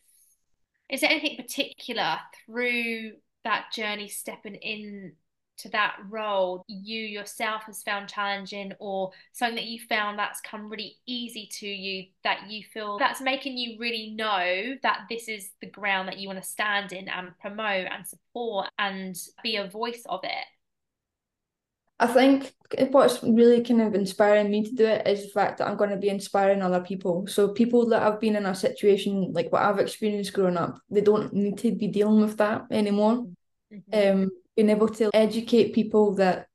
[0.89, 5.13] Is there anything particular through that journey stepping in
[5.59, 10.69] to that role you yourself has found challenging or something that you found that's come
[10.69, 15.49] really easy to you that you feel that's making you really know that this is
[15.59, 19.67] the ground that you want to stand in and promote and support and be a
[19.67, 20.45] voice of it
[21.99, 22.53] I think
[22.91, 25.89] what's really kind of inspiring me to do it is the fact that I'm going
[25.89, 27.27] to be inspiring other people.
[27.27, 31.01] So people that have been in a situation like what I've experienced growing up, they
[31.01, 33.25] don't need to be dealing with that anymore.
[33.73, 34.21] Mm-hmm.
[34.21, 36.47] Um, being able to educate people that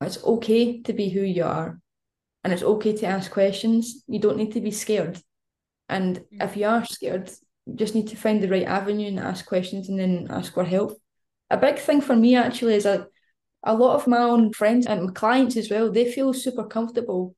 [0.00, 1.80] it's okay to be who you are,
[2.44, 4.04] and it's okay to ask questions.
[4.06, 5.20] You don't need to be scared,
[5.88, 6.42] and mm-hmm.
[6.42, 7.30] if you are scared,
[7.66, 10.64] you just need to find the right avenue and ask questions, and then ask for
[10.64, 11.00] help.
[11.50, 13.08] A big thing for me actually is that
[13.66, 17.34] a lot of my own friends and my clients as well, they feel super comfortable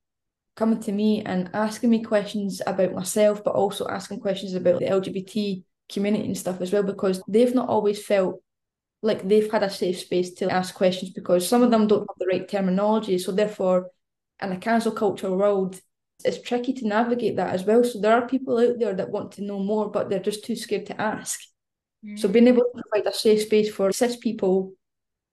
[0.56, 4.86] coming to me and asking me questions about myself, but also asking questions about the
[4.86, 8.42] LGBT community and stuff as well, because they've not always felt
[9.02, 12.18] like they've had a safe space to ask questions because some of them don't have
[12.18, 13.18] the right terminology.
[13.18, 13.90] So therefore,
[14.42, 15.80] in a cancel culture world,
[16.24, 17.84] it's tricky to navigate that as well.
[17.84, 20.56] So there are people out there that want to know more, but they're just too
[20.56, 21.38] scared to ask.
[22.04, 22.18] Mm.
[22.18, 24.72] So being able to provide a safe space for cis people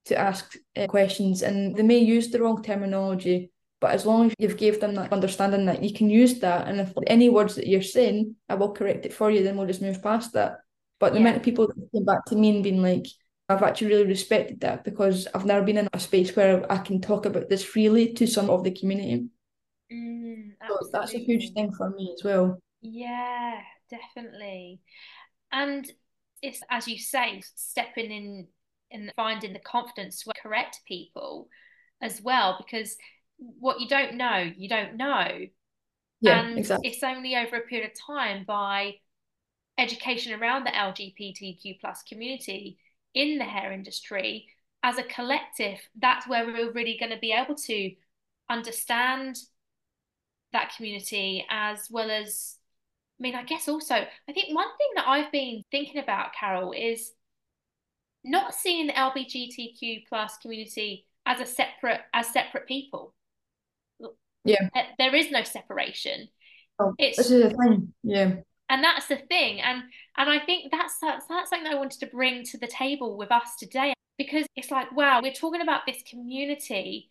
[0.05, 4.33] to ask uh, questions and they may use the wrong terminology but as long as
[4.39, 7.67] you've gave them that understanding that you can use that and if any words that
[7.67, 10.59] you're saying I will correct it for you then we'll just move past that.
[10.99, 11.25] But the yeah.
[11.25, 13.05] amount of people that came back to me and been like
[13.47, 16.99] I've actually really respected that because I've never been in a space where I can
[16.99, 19.27] talk about this freely to some of the community.
[19.93, 22.59] Mm, so that's a huge thing for me as well.
[22.81, 24.79] Yeah definitely.
[25.51, 25.89] And
[26.41, 28.47] it's as you say stepping in
[28.91, 31.47] in finding the confidence to correct people
[32.01, 32.97] as well because
[33.37, 35.45] what you don't know you don't know
[36.21, 36.89] yeah, and exactly.
[36.89, 38.93] it's only over a period of time by
[39.77, 42.77] education around the lgbtq plus community
[43.13, 44.47] in the hair industry
[44.83, 47.91] as a collective that's where we're really going to be able to
[48.49, 49.37] understand
[50.53, 52.55] that community as well as
[53.19, 56.73] I mean, I guess also, I think one thing that I've been thinking about, Carol,
[56.73, 57.13] is
[58.25, 63.13] not seeing the LGBTQ plus community as a separate as separate people.
[64.43, 64.69] Yeah.
[64.75, 66.27] Uh, there is no separation.
[66.79, 67.93] Oh, it's this is a thing.
[68.03, 68.35] Yeah.
[68.69, 69.61] And that's the thing.
[69.61, 69.83] And
[70.17, 73.31] and I think that's that's, that's something I wanted to bring to the table with
[73.31, 77.09] us today because it's like, wow, we're talking about this community,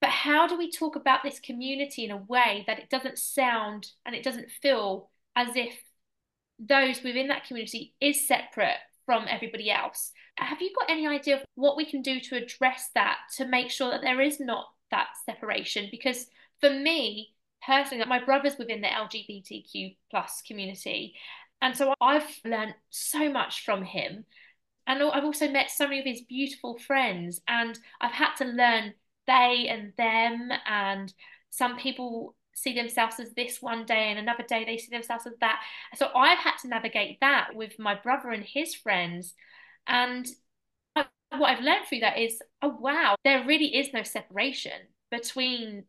[0.00, 3.88] but how do we talk about this community in a way that it doesn't sound
[4.04, 5.74] and it doesn't feel as if
[6.58, 10.12] those within that community is separate from everybody else?
[10.36, 13.70] Have you got any idea of what we can do to address that to make
[13.70, 15.88] sure that there is not that separation?
[15.90, 16.26] Because
[16.60, 17.30] for me,
[17.64, 21.14] personally, my brother's within the LGBTQ plus community.
[21.62, 24.26] And so I've learned so much from him.
[24.86, 28.94] And I've also met so many of his beautiful friends, and I've had to learn
[29.26, 30.50] they and them.
[30.64, 31.12] And
[31.50, 35.34] some people see themselves as this one day, and another day they see themselves as
[35.40, 35.60] that.
[35.94, 39.34] So I've had to navigate that with my brother and his friends.
[39.86, 40.26] And
[40.94, 44.72] what I've learned through that is, oh, wow, there really is no separation
[45.10, 45.84] between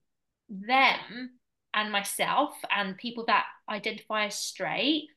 [0.49, 1.31] them
[1.73, 5.07] and myself and people that identify as straight.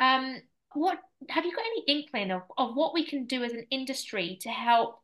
[0.00, 0.42] Um,
[0.74, 4.38] what have you got any inkling of, of what we can do as an industry
[4.42, 4.98] to help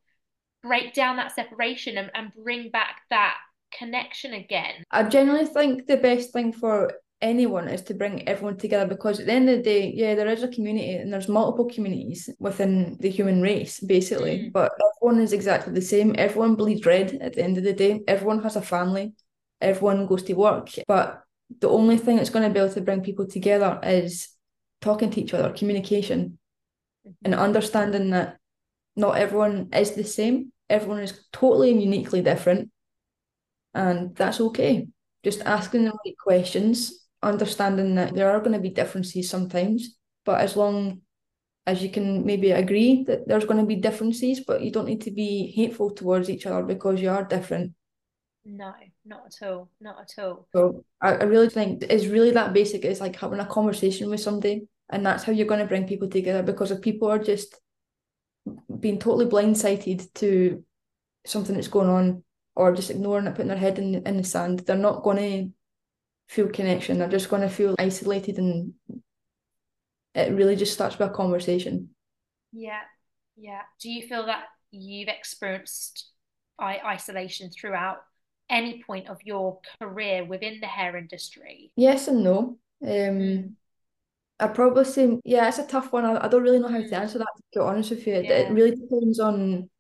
[0.63, 3.37] break down that separation and, and bring back that
[3.77, 4.85] connection again?
[4.91, 9.27] I generally think the best thing for anyone is to bring everyone together because at
[9.27, 12.97] the end of the day, yeah, there is a community and there's multiple communities within
[13.01, 14.39] the human race, basically.
[14.39, 14.53] Mm.
[14.53, 16.15] But everyone is exactly the same.
[16.17, 18.01] Everyone bleeds red at the end of the day.
[18.07, 19.15] Everyone has a family
[19.61, 20.71] everyone goes to work.
[20.87, 21.23] But
[21.61, 24.29] the only thing that's going to be able to bring people together is
[24.81, 26.39] talking to each other, communication,
[27.25, 28.37] and understanding that
[28.97, 30.53] not everyone is the same.
[30.69, 32.71] Everyone is totally and uniquely different.
[33.75, 34.89] And that's okay.
[35.25, 40.41] Just asking the right questions, understanding that there are going to be differences sometimes, but
[40.41, 41.03] as long
[41.67, 45.03] as you can maybe agree that there's going to be differences, but you don't need
[45.03, 47.73] to be hateful towards each other because you are different.
[48.45, 48.73] No,
[49.05, 49.69] not at all.
[49.79, 50.49] Not at all.
[50.55, 52.85] So I, I really think it's really that basic.
[52.85, 56.09] It's like having a conversation with somebody, and that's how you're going to bring people
[56.09, 56.43] together.
[56.43, 57.61] Because if people are just
[58.81, 60.65] being totally blindsided to
[61.27, 62.25] something that's going on,
[62.59, 65.53] or just ignoring it, putting their head in in the sand, they're not going to
[66.27, 66.99] feel connection.
[66.99, 68.75] They're just going to feel isolated, and
[70.15, 71.91] it really just starts with a conversation.
[72.53, 72.81] Yeah,
[73.37, 73.63] yeah.
[73.81, 76.11] Do you feel that you've experienced
[76.61, 77.99] isolation throughout
[78.51, 81.71] any point of your career within the hair industry?
[81.77, 82.59] Yes and no.
[82.83, 83.53] Um, mm.
[84.41, 86.05] I probably say, yeah, it's a tough one.
[86.05, 86.93] I, I don't really know how to mm.
[86.93, 88.15] answer that, to be honest with you.
[88.15, 88.39] It, yeah.
[88.39, 89.71] it really depends on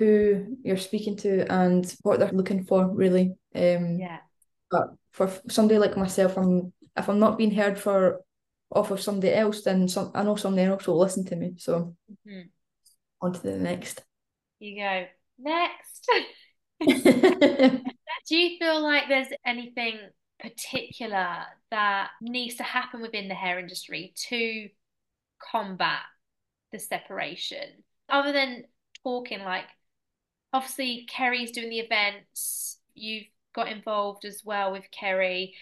[0.00, 3.34] who you're speaking to and what they're looking for, really.
[3.54, 4.20] Um, yeah.
[4.70, 8.22] But for somebody like myself, I'm if I'm not being heard for
[8.72, 11.52] off of somebody else, then some I know somebody else will listen to me.
[11.58, 12.48] So mm-hmm.
[13.20, 14.02] on to the next.
[14.58, 15.04] You go
[15.38, 16.10] next.
[16.80, 19.98] Do you feel like there's anything
[20.40, 24.68] particular that needs to happen within the hair industry to
[25.52, 26.00] combat
[26.72, 28.64] the separation other than
[29.04, 29.66] talking like
[30.52, 35.54] obviously Keri's doing the events you've got involved as well with Keri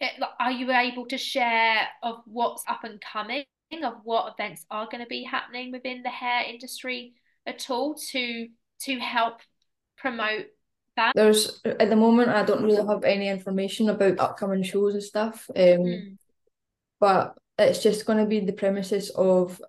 [0.00, 3.44] it, are you able to share of what's up and coming
[3.84, 7.14] of what events are going to be happening within the hair industry
[7.46, 8.48] at all to
[8.80, 9.38] to help
[9.96, 10.46] promote
[10.96, 11.12] that?
[11.14, 15.48] There's at the moment I don't really have any information about upcoming shows and stuff.
[15.56, 16.16] Um, mm.
[17.00, 19.60] but it's just going to be the premises of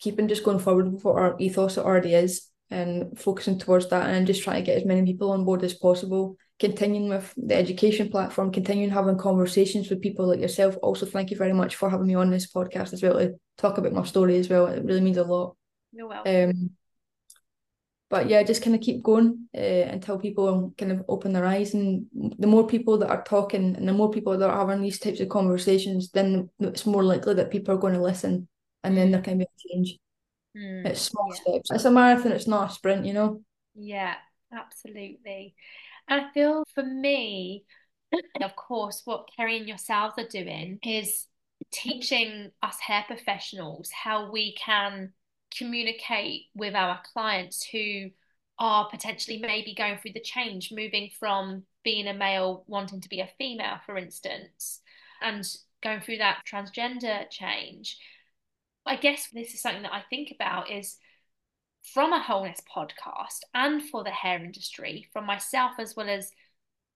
[0.00, 4.26] keeping just going forward with what our ethos already is and focusing towards that and
[4.26, 8.08] just trying to get as many people on board as possible continuing with the education
[8.08, 12.06] platform continuing having conversations with people like yourself also thank you very much for having
[12.06, 15.00] me on this podcast as well to talk about my story as well it really
[15.00, 15.56] means a lot
[15.92, 16.70] you're welcome um,
[18.12, 21.72] but yeah, just kind of keep going uh, until people kind of open their eyes.
[21.72, 24.98] And the more people that are talking and the more people that are having these
[24.98, 28.48] types of conversations, then it's more likely that people are going to listen
[28.84, 29.96] and then there can be a change.
[30.56, 31.40] Mm, it's small yeah.
[31.40, 31.70] steps.
[31.70, 33.42] It's a marathon, it's not a sprint, you know?
[33.74, 34.14] Yeah,
[34.52, 35.54] absolutely.
[36.08, 37.64] And I feel for me,
[38.40, 41.26] of course, what Keri and yourselves are doing is
[41.70, 45.12] teaching us hair professionals how we can
[45.56, 48.10] communicate with our clients who
[48.58, 53.20] are potentially maybe going through the change, moving from being a male wanting to be
[53.20, 54.80] a female, for instance,
[55.20, 55.44] and
[55.82, 57.96] going through that transgender change.
[58.84, 60.96] I guess this is something that I think about is
[61.82, 66.30] from a wholeness podcast and for the hair industry, from myself as well as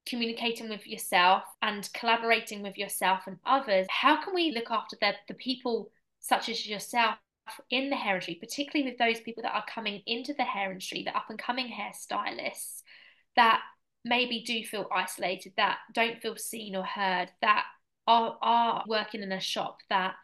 [0.07, 5.13] communicating with yourself and collaborating with yourself and others, how can we look after the,
[5.29, 7.17] the people such as yourself
[7.71, 11.03] in the hair industry, particularly with those people that are coming into the hair industry,
[11.05, 12.83] the up and coming hairstylists
[13.35, 13.61] that
[14.05, 17.65] maybe do feel isolated, that don't feel seen or heard, that
[18.07, 20.15] are, are working in a shop that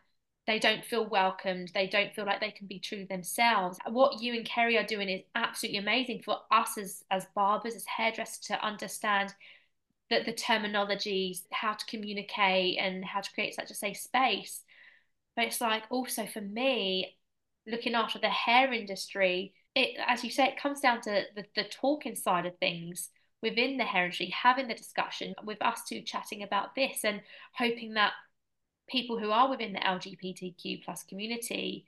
[0.47, 3.79] they don't feel welcomed, they don't feel like they can be true themselves.
[3.89, 7.85] What you and Keri are doing is absolutely amazing for us as, as barbers, as
[7.87, 9.33] hairdressers to understand
[10.11, 14.63] that the terminologies, how to communicate and how to create such a safe space.
[15.37, 17.17] But it's like also for me,
[17.67, 21.65] looking after the hair industry, it as you say, it comes down to the, the
[21.65, 23.11] talking side of things
[23.43, 27.23] within the hair industry, having the discussion with us two chatting about this and
[27.55, 28.13] hoping that
[28.89, 31.87] people who are within the LGBTQ plus community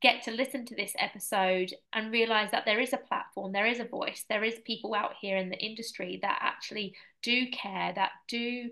[0.00, 3.80] get to listen to this episode and realize that there is a platform, there is
[3.80, 8.10] a voice, there is people out here in the industry that actually do care, that
[8.28, 8.70] do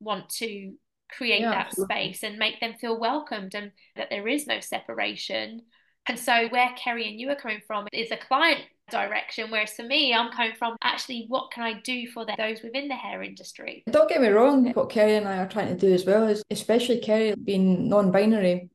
[0.00, 0.74] want to
[1.10, 1.94] create yeah, that absolutely.
[1.94, 5.62] space and make them feel welcomed and that there is no separation.
[6.06, 8.60] And so where Keri and you are coming from is a client
[8.90, 12.62] direction, whereas for me, I'm coming from actually what can I do for the, those
[12.62, 13.82] within the hair industry?
[13.90, 16.42] Don't get me wrong, what Keri and I are trying to do as well is,
[16.50, 18.68] especially Keri being non-binary,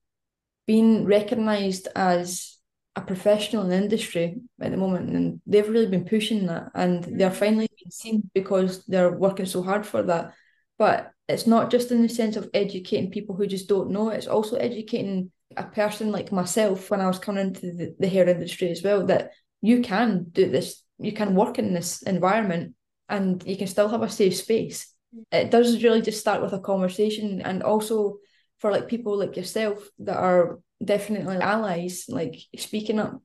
[0.67, 2.57] being recognised as
[2.95, 7.03] a professional in the industry at the moment, and they've really been pushing that, and
[7.03, 7.35] they're mm.
[7.35, 10.33] finally being seen because they're working so hard for that.
[10.77, 14.27] But it's not just in the sense of educating people who just don't know; it's
[14.27, 18.69] also educating a person like myself when I was coming into the, the hair industry
[18.69, 19.31] as well that
[19.63, 22.75] you can do this, you can work in this environment,
[23.07, 24.93] and you can still have a safe space.
[25.31, 28.17] It does really just start with a conversation, and also
[28.59, 33.21] for like people like yourself that are definitely allies, like speaking up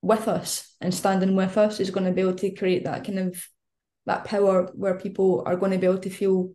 [0.00, 3.18] with us and standing with us is going to be able to create that kind
[3.18, 3.46] of
[4.06, 6.52] that power where people are going to be able to feel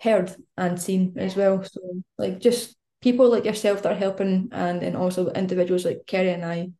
[0.00, 1.62] heard and seen as well.
[1.62, 1.80] So
[2.18, 6.44] like just people like yourself that are helping and then also individuals like Keri and
[6.44, 6.70] I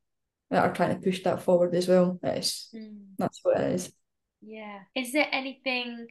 [0.50, 2.18] that are trying to push that forward as well.
[2.22, 2.98] It's, mm.
[3.18, 3.92] That's what it is.
[4.40, 4.80] Yeah.
[4.94, 6.08] Is there anything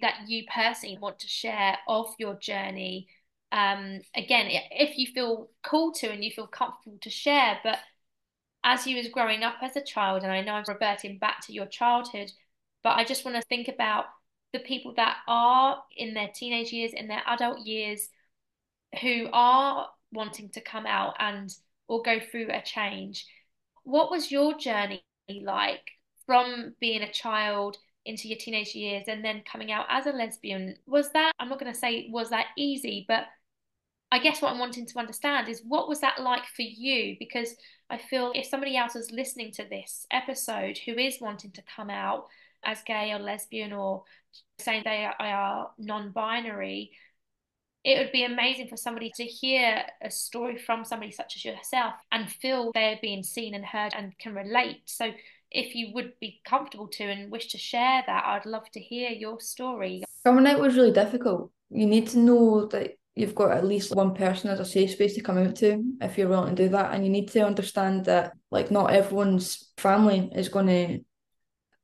[0.00, 3.08] that you personally want to share of your journey
[3.52, 7.78] um, again, if you feel called to and you feel comfortable to share, but
[8.64, 11.52] as you was growing up as a child, and I know I'm reverting back to
[11.52, 12.30] your childhood,
[12.82, 14.06] but I just want to think about
[14.52, 18.08] the people that are in their teenage years, in their adult years,
[19.00, 21.50] who are wanting to come out and
[21.88, 23.26] or go through a change.
[23.86, 25.92] What was your journey like
[26.26, 30.74] from being a child into your teenage years and then coming out as a lesbian?
[30.88, 33.26] Was that, I'm not going to say was that easy, but
[34.10, 37.14] I guess what I'm wanting to understand is what was that like for you?
[37.20, 37.54] Because
[37.88, 41.88] I feel if somebody else is listening to this episode who is wanting to come
[41.88, 42.26] out
[42.64, 44.02] as gay or lesbian or
[44.58, 46.90] saying they are, non binary,
[47.86, 51.94] it would be amazing for somebody to hear a story from somebody such as yourself
[52.10, 54.82] and feel they're being seen and heard and can relate.
[54.86, 55.12] So,
[55.52, 59.10] if you would be comfortable to and wish to share that, I'd love to hear
[59.10, 60.02] your story.
[60.24, 61.52] Coming out was really difficult.
[61.70, 65.14] You need to know that you've got at least one person as a safe space
[65.14, 68.04] to come out to if you're willing to do that and you need to understand
[68.06, 71.00] that like not everyone's family is going to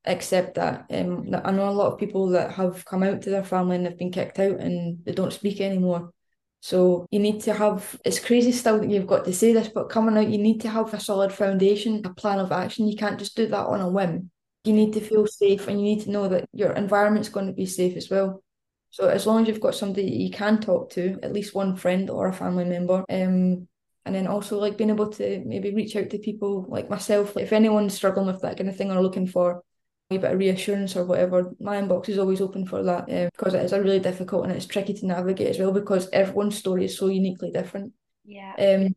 [0.04, 0.86] accept that.
[0.90, 3.86] Um i know a lot of people that have come out to their family and
[3.86, 6.12] they've been kicked out and they don't speak anymore.
[6.60, 9.90] So you need to have it's crazy still that you've got to say this but
[9.90, 12.88] coming out you need to have a solid foundation a plan of action.
[12.88, 14.30] You can't just do that on a whim.
[14.64, 17.52] You need to feel safe and you need to know that your environment's going to
[17.52, 18.42] be safe as well.
[18.90, 22.10] So as long as you've got somebody you can talk to, at least one friend
[22.10, 23.66] or a family member, um,
[24.04, 27.34] and then also like being able to maybe reach out to people like myself.
[27.34, 29.62] Like if anyone's struggling with that kind of thing or looking for
[30.10, 33.54] a bit of reassurance or whatever, my inbox is always open for that um, because
[33.54, 36.84] it is a really difficult and it's tricky to navigate as well because everyone's story
[36.84, 37.92] is so uniquely different.
[38.24, 38.54] Yeah.
[38.58, 38.94] Um,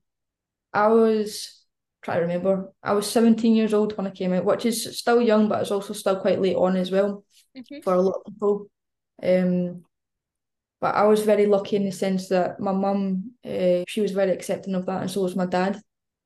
[0.73, 1.65] I was
[2.05, 2.71] try to remember.
[2.83, 5.71] I was 17 years old when I came out, which is still young, but it's
[5.71, 7.25] also still quite late on as well
[7.57, 7.81] mm-hmm.
[7.81, 8.67] for a lot of people.
[9.23, 9.83] Um,
[10.79, 14.31] but I was very lucky in the sense that my mum, uh, she was very
[14.31, 15.81] accepting of that, and so was my dad.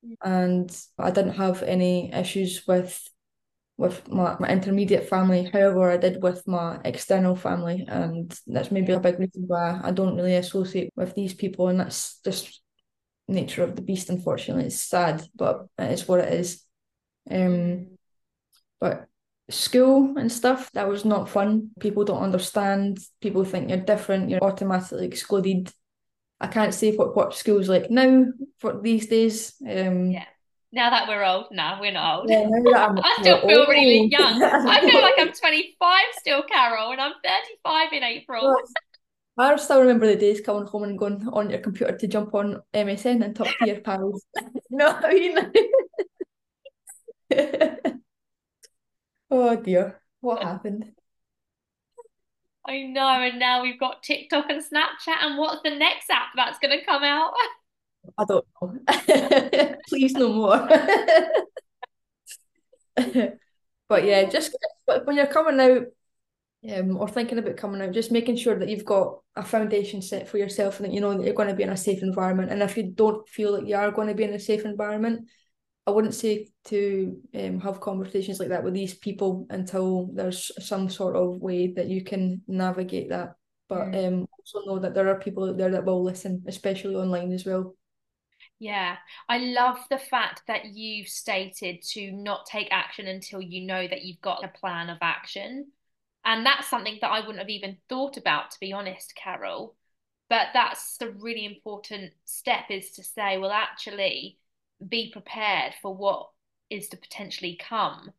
[0.05, 0.15] Mm.
[0.21, 3.01] And I didn't have any issues with
[3.79, 5.49] with my, my intermediate family.
[5.53, 9.91] However, I did with my external family, and that's maybe a big reason why I
[9.91, 11.69] don't really associate with these people.
[11.69, 12.61] And that's just
[13.29, 14.09] nature of the beast.
[14.09, 16.61] Unfortunately, it's sad, but it's what it is.
[17.31, 17.97] Um,
[18.81, 19.07] but
[19.49, 24.43] school and stuff that was not fun people don't understand people think you're different you're
[24.43, 25.71] automatically excluded
[26.39, 28.25] i can't say what what school's like now
[28.59, 30.25] for these days um yeah
[30.71, 32.43] now that we're old no we're not old yeah,
[32.75, 33.69] i still feel old.
[33.69, 38.55] really young i feel like i'm 25 still carol and i'm 35 in april
[39.37, 42.61] I still remember the days coming home and going on your computer to jump on
[42.73, 44.25] MSN and talk to your pals.
[44.35, 45.37] you know what I mean?
[49.31, 50.91] oh dear, what happened?
[52.67, 56.59] I know, and now we've got TikTok and Snapchat, and what's the next app that's
[56.59, 57.31] going to come out?
[58.17, 59.75] I don't know.
[59.87, 60.67] Please, no more.
[63.87, 65.83] but yeah, just when you're coming out
[66.73, 70.27] um, or thinking about coming out, just making sure that you've got a foundation set
[70.27, 72.51] for yourself and that you know that you're going to be in a safe environment.
[72.51, 75.27] And if you don't feel like you are going to be in a safe environment,
[75.87, 80.89] I wouldn't say to um, have conversations like that with these people until there's some
[80.89, 83.35] sort of way that you can navigate that.
[83.69, 84.07] But mm.
[84.07, 87.45] um, also know that there are people out there that will listen, especially online as
[87.45, 87.75] well.
[88.59, 88.97] Yeah,
[89.29, 94.03] I love the fact that you've stated to not take action until you know that
[94.03, 95.67] you've got a plan of action.
[96.25, 99.75] And that's something that I wouldn't have even thought about, to be honest, Carol.
[100.29, 104.37] But that's the really important step is to say, well, actually,
[104.85, 106.29] be prepared for what
[106.69, 108.11] is to potentially come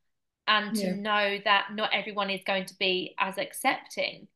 [0.49, 4.26] and to know that not everyone is going to be as accepting.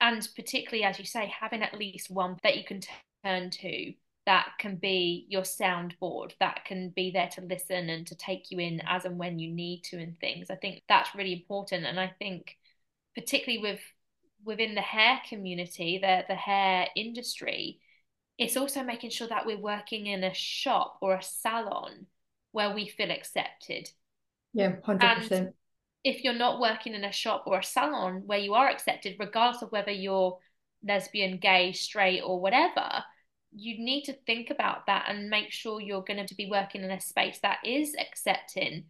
[0.00, 2.80] And particularly, as you say, having at least one that you can
[3.24, 3.92] turn to
[4.26, 8.58] that can be your soundboard that can be there to listen and to take you
[8.58, 10.50] in as and when you need to and things.
[10.50, 11.86] I think that's really important.
[11.86, 12.56] And i think
[13.14, 13.80] particularly with
[14.44, 17.80] within the hair community the the hair industry
[18.38, 22.06] it's also making sure that we're working in a shop or a salon
[22.52, 23.90] where we feel accepted.
[24.54, 25.52] Yeah 100% and
[26.02, 29.62] if you're not working in a shop or a salon where you are accepted regardless
[29.62, 30.38] of whether you're
[30.82, 33.04] lesbian gay straight or whatever
[33.52, 36.90] you need to think about that and make sure you're going to be working in
[36.90, 38.84] a space that is accepting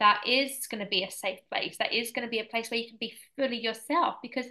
[0.00, 2.70] that is going to be a safe place that is going to be a place
[2.70, 4.46] where you can be fully yourself because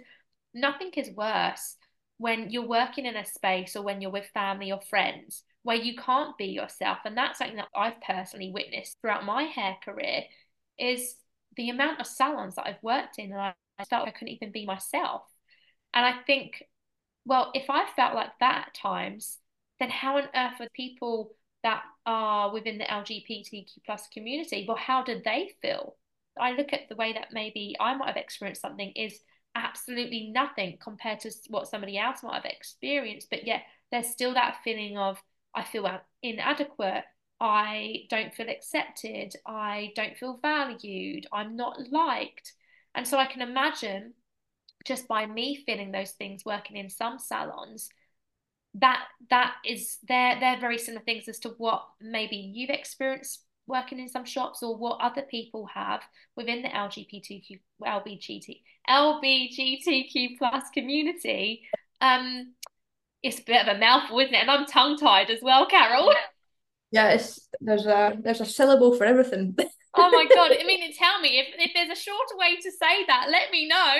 [0.54, 1.76] nothing is worse
[2.18, 5.96] when you're working in a space or when you're with family or friends where you
[5.96, 6.98] can't be yourself.
[7.04, 10.22] And that's something that I've personally witnessed throughout my hair career
[10.78, 11.16] is
[11.56, 13.54] the amount of salons that I've worked in and I
[13.90, 15.22] felt I couldn't even be myself.
[15.94, 16.64] And I think
[17.24, 19.38] well if I felt like that at times
[19.82, 25.02] then how on earth are people that are within the LGBTQ plus community, well, how
[25.02, 25.96] do they feel?
[26.38, 29.18] I look at the way that maybe I might have experienced something is
[29.54, 34.58] absolutely nothing compared to what somebody else might have experienced, but yet there's still that
[34.64, 35.22] feeling of
[35.54, 35.86] I feel
[36.22, 37.04] inadequate,
[37.40, 42.54] I don't feel accepted, I don't feel valued, I'm not liked.
[42.94, 44.14] And so I can imagine
[44.86, 47.90] just by me feeling those things working in some salons,
[48.74, 54.00] that that is they're they're very similar things as to what maybe you've experienced working
[54.00, 56.02] in some shops or what other people have
[56.36, 61.62] within the LGBTQ LBGT LBGTQ plus community.
[62.00, 62.54] Um,
[63.22, 64.38] it's a bit of a mouthful, isn't it?
[64.38, 66.12] And I'm tongue tied as well, Carol.
[66.90, 69.56] Yeah, it's there's a there's a syllable for everything.
[69.94, 70.50] oh my god!
[70.60, 73.68] I mean, tell me if if there's a shorter way to say that, let me
[73.68, 73.94] know.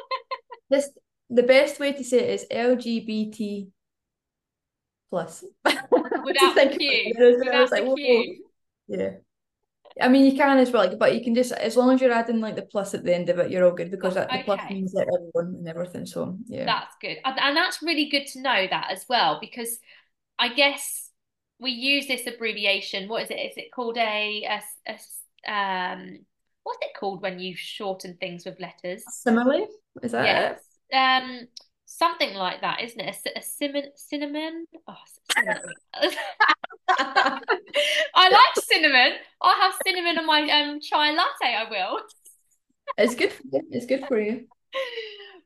[0.70, 0.90] this
[1.28, 3.68] the best way to say it is LGBT
[5.12, 5.44] plus.
[5.64, 7.12] Without the Q.
[7.18, 8.28] Without the like.
[8.88, 9.10] Yeah.
[10.00, 12.12] I mean, you can as well, like, but you can just as long as you're
[12.12, 14.42] adding like the plus at the end of it, you're all good because that, the
[14.42, 16.06] plus means that everyone and everything.
[16.06, 19.78] So yeah, that's good, and that's really good to know that as well because
[20.38, 21.10] I guess
[21.60, 23.06] we use this abbreviation.
[23.06, 23.34] What is it?
[23.34, 26.20] Is it called a, a, a um?
[26.62, 29.04] What's it called when you shorten things with letters?
[29.08, 29.66] Simile.
[30.02, 30.60] Is that yes.
[30.88, 30.96] It?
[30.96, 31.48] Um,
[32.02, 33.16] something like that, isn't it?
[33.26, 34.66] A, a cinnamon, cinnamon.
[34.88, 34.94] Oh,
[35.32, 35.60] cinnamon.
[36.98, 39.12] I like cinnamon.
[39.40, 41.54] I'll have cinnamon on my um chai latte.
[41.54, 42.00] I will.
[42.98, 43.62] It's good for you.
[43.70, 44.46] It's good for you.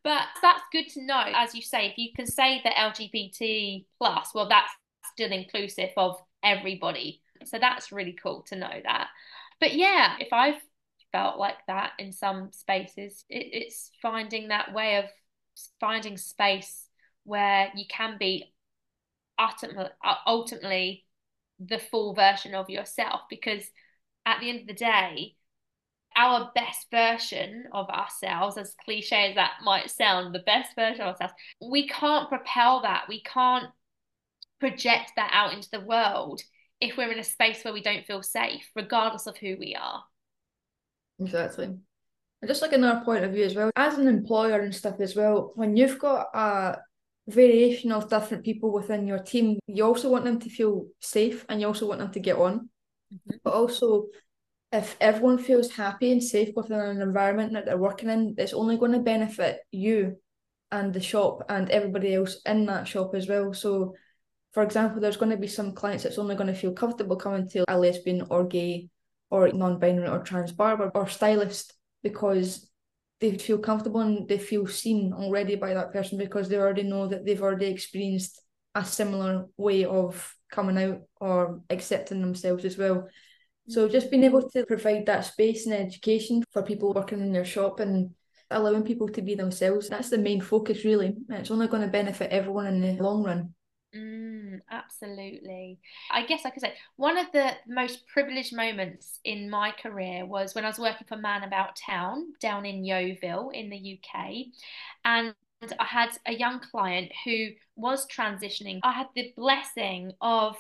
[0.03, 1.25] But that's good to know.
[1.35, 4.71] As you say, if you can say the LGBT plus, well, that's
[5.13, 7.23] still inclusive of everybody.
[7.45, 9.09] So that's really cool to know that.
[9.61, 10.61] But yeah, if I've
[11.13, 15.07] felt like that in some spaces, it, it's finding that way of
[15.81, 16.89] finding space
[17.25, 18.53] where you can be
[19.39, 21.05] ultimately,
[21.59, 23.71] the full version of yourself because
[24.27, 25.35] at the end of the day
[26.15, 31.09] our best version of ourselves as cliche as that might sound the best version of
[31.09, 33.05] ourselves we can't propel that.
[33.09, 33.67] We can't
[34.61, 36.43] project that out into the world
[36.81, 40.05] if we're in a space where we don't feel safe regardless of who we are.
[41.19, 41.79] Exactly
[42.47, 45.53] just like another point of view as well, as an employer and stuff as well,
[45.55, 46.79] when you've got a
[47.29, 51.61] variation of different people within your team, you also want them to feel safe and
[51.61, 52.69] you also want them to get on.
[53.13, 53.37] Mm-hmm.
[53.43, 54.07] But also,
[54.73, 58.77] if everyone feels happy and safe within an environment that they're working in, it's only
[58.77, 60.17] going to benefit you
[60.71, 63.53] and the shop and everybody else in that shop as well.
[63.55, 63.95] So,
[64.53, 67.49] for example, there's going to be some clients that's only going to feel comfortable coming
[67.51, 68.89] to a lesbian or gay
[69.31, 71.76] or non-binary or trans barber or stylist
[72.09, 72.71] because
[73.21, 77.09] they feel comfortable and they feel seen already by that person because they already know
[77.09, 78.41] that they've already experienced
[78.75, 83.09] a similar way of coming out or accepting themselves as well.
[83.69, 87.45] So just being able to provide that space and education for people working in your
[87.45, 88.11] shop and
[88.51, 91.17] allowing people to be themselves, that's the main focus really.
[91.31, 93.55] It's only going to benefit everyone in the long run.
[93.97, 94.26] Mm,
[94.71, 95.79] absolutely.
[96.11, 100.55] I guess I could say one of the most privileged moments in my career was
[100.55, 104.47] when I was working for Man About Town down in Yeovil in the UK.
[105.05, 105.35] And
[105.79, 108.81] I had a young client who was transitioning.
[108.83, 110.57] I had the blessing of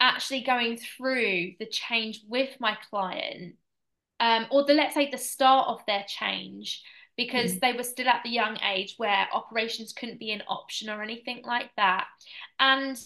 [0.00, 3.56] actually going through the change with my client,
[4.20, 6.82] um, or the let's say the start of their change
[7.18, 7.60] because mm.
[7.60, 11.42] they were still at the young age where operations couldn't be an option or anything
[11.44, 12.06] like that.
[12.60, 12.98] And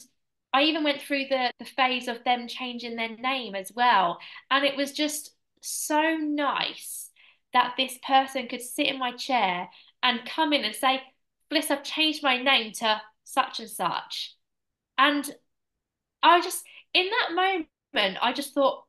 [0.52, 4.18] I even went through the, the phase of them changing their name as well.
[4.50, 7.10] And it was just so nice
[7.52, 9.68] that this person could sit in my chair
[10.02, 11.00] and come in and say,
[11.50, 14.36] Fliss, I've changed my name to such and such.
[14.98, 15.28] And
[16.22, 18.84] I just, in that moment, I just thought,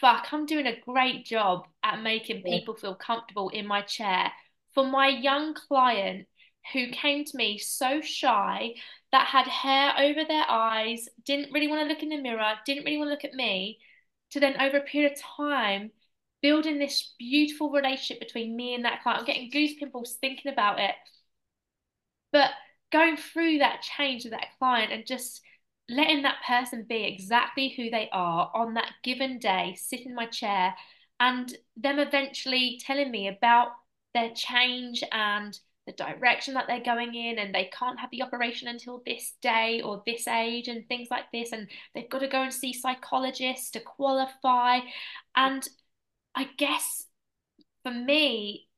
[0.00, 4.30] fuck, I'm doing a great job at making people feel comfortable in my chair
[4.74, 6.26] for my young client
[6.72, 8.74] who came to me so shy
[9.12, 12.84] that had hair over their eyes, didn't really want to look in the mirror, didn't
[12.84, 13.78] really want to look at me,
[14.30, 15.90] to then over a period of time
[16.42, 19.20] building this beautiful relationship between me and that client.
[19.20, 20.94] I'm getting goose pimples thinking about it.
[22.32, 22.50] But
[22.92, 25.42] going through that change with that client and just
[25.88, 30.26] letting that person be exactly who they are on that given day, sit in my
[30.26, 30.74] chair,
[31.18, 33.68] and them eventually telling me about
[34.14, 35.58] their change and
[35.90, 39.80] the direction that they're going in and they can't have the operation until this day
[39.82, 41.52] or this age and things like this.
[41.52, 44.80] And they've got to go and see psychologists to qualify.
[45.34, 45.66] And
[46.34, 47.06] i guess
[47.82, 48.68] for me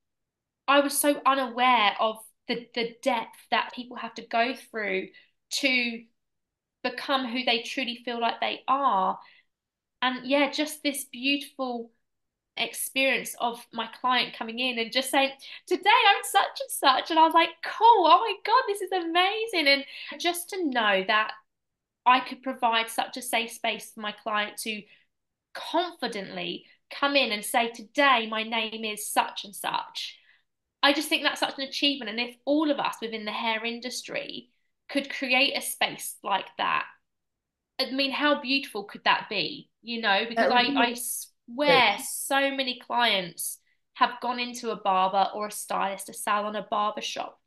[0.66, 2.16] i was so unaware of
[2.48, 5.08] the the depth that people have to go through
[5.50, 6.02] to
[6.82, 9.18] become who they truly feel like they are.
[10.00, 11.92] And yeah just this beautiful
[12.57, 15.30] experience of my client coming in and just saying,
[15.66, 17.11] Today I'm such and such.
[17.11, 19.68] And I was like, Cool, oh my God, this is amazing.
[19.68, 21.32] And just to know that
[22.05, 24.82] I could provide such a safe space for my client to
[25.55, 30.18] confidently come in and say, Today my name is such and such.
[30.82, 32.11] I just think that's such an achievement.
[32.11, 34.50] And if all of us within the hair industry
[34.88, 36.86] could create a space like that,
[37.78, 39.70] I mean, how beautiful could that be?
[39.82, 40.94] You know, because I, I
[41.47, 43.59] where so many clients
[43.95, 47.38] have gone into a barber or a stylist, a salon, a barber shop,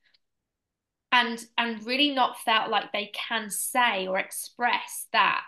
[1.12, 5.42] and and really not felt like they can say or express that,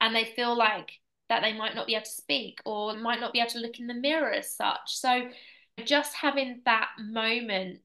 [0.00, 0.92] and they feel like
[1.28, 3.80] that they might not be able to speak or might not be able to look
[3.80, 4.96] in the mirror as such.
[4.96, 5.28] So
[5.84, 7.80] just having that moment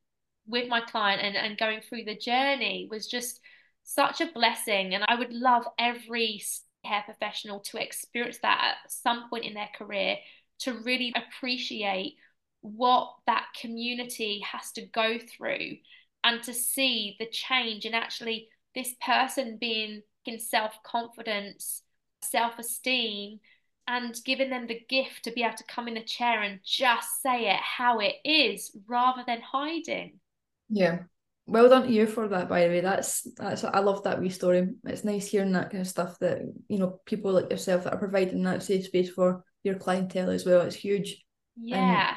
[0.45, 3.39] with my client and, and going through the journey was just
[3.83, 4.93] such a blessing.
[4.93, 6.43] And I would love every
[6.89, 10.17] hair professional to experience that at some point in their career
[10.59, 12.15] to really appreciate
[12.61, 15.77] what that community has to go through
[16.23, 21.83] and to see the change and actually this person being in self confidence,
[22.21, 23.39] self esteem,
[23.87, 27.21] and giving them the gift to be able to come in a chair and just
[27.21, 30.19] say it how it is rather than hiding.
[30.69, 30.99] Yeah,
[31.49, 32.81] well done to you for that by the way.
[32.81, 34.69] That's that's i love that wee story.
[34.85, 37.99] It's nice hearing that kind of stuff that you know people like yourself that are
[37.99, 40.61] providing that safe space for your clientele as well.
[40.61, 41.23] It's huge.
[41.57, 42.15] Yeah.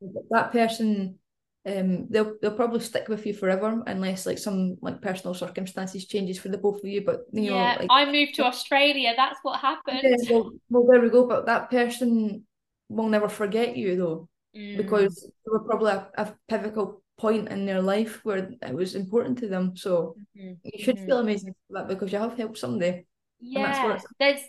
[0.00, 1.18] and that person
[1.66, 6.38] um they'll they'll probably stick with you forever unless like some like personal circumstances changes
[6.38, 7.02] for the both of you.
[7.04, 9.14] But you know yeah like, i moved to australia.
[9.16, 10.00] That's what happened.
[10.02, 11.26] Yeah, well, well there we go.
[11.26, 12.44] But that person
[12.88, 14.76] will never forget you though mm.
[14.76, 19.38] because you were probably a, a pivotal point in their life where it was important
[19.38, 19.76] to them.
[19.76, 20.54] So mm-hmm.
[20.64, 21.06] you should mm-hmm.
[21.06, 23.06] feel amazing for that because you have helped somebody.
[23.40, 24.40] Yeah, there's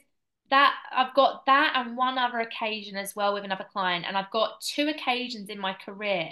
[0.51, 4.31] that I've got that and one other occasion as well with another client, and I've
[4.31, 6.29] got two occasions in my career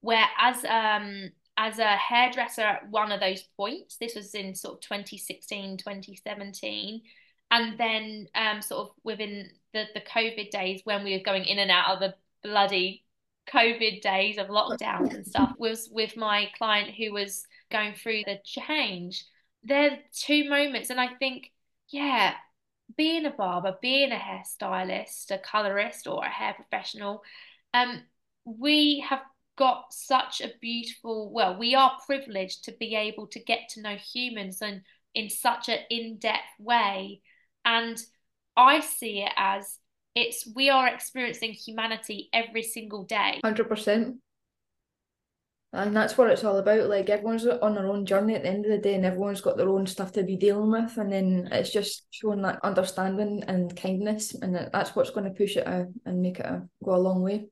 [0.00, 4.74] where as um as a hairdresser at one of those points, this was in sort
[4.74, 7.02] of 2016, 2017,
[7.50, 11.58] and then um sort of within the the COVID days when we were going in
[11.58, 13.04] and out of the bloody
[13.52, 18.38] COVID days of lockdowns and stuff was with my client who was going through the
[18.44, 19.24] change.
[19.64, 21.50] They're two moments, and I think,
[21.88, 22.34] yeah,
[22.96, 27.22] being a barber, being a hairstylist, a colorist, or a hair professional,
[27.74, 28.02] um,
[28.44, 29.22] we have
[29.56, 33.96] got such a beautiful, well, we are privileged to be able to get to know
[33.96, 34.82] humans and
[35.14, 37.20] in such an in-depth way.
[37.64, 38.00] And
[38.56, 39.78] I see it as
[40.18, 43.40] it's we are experiencing humanity every single day.
[43.44, 44.16] Hundred percent.
[45.72, 46.88] And that's what it's all about.
[46.88, 49.58] Like everyone's on their own journey at the end of the day, and everyone's got
[49.58, 50.96] their own stuff to be dealing with.
[50.96, 55.56] And then it's just showing that understanding and kindness, and that's what's going to push
[55.56, 56.46] it out and make it
[56.82, 57.48] go a long way.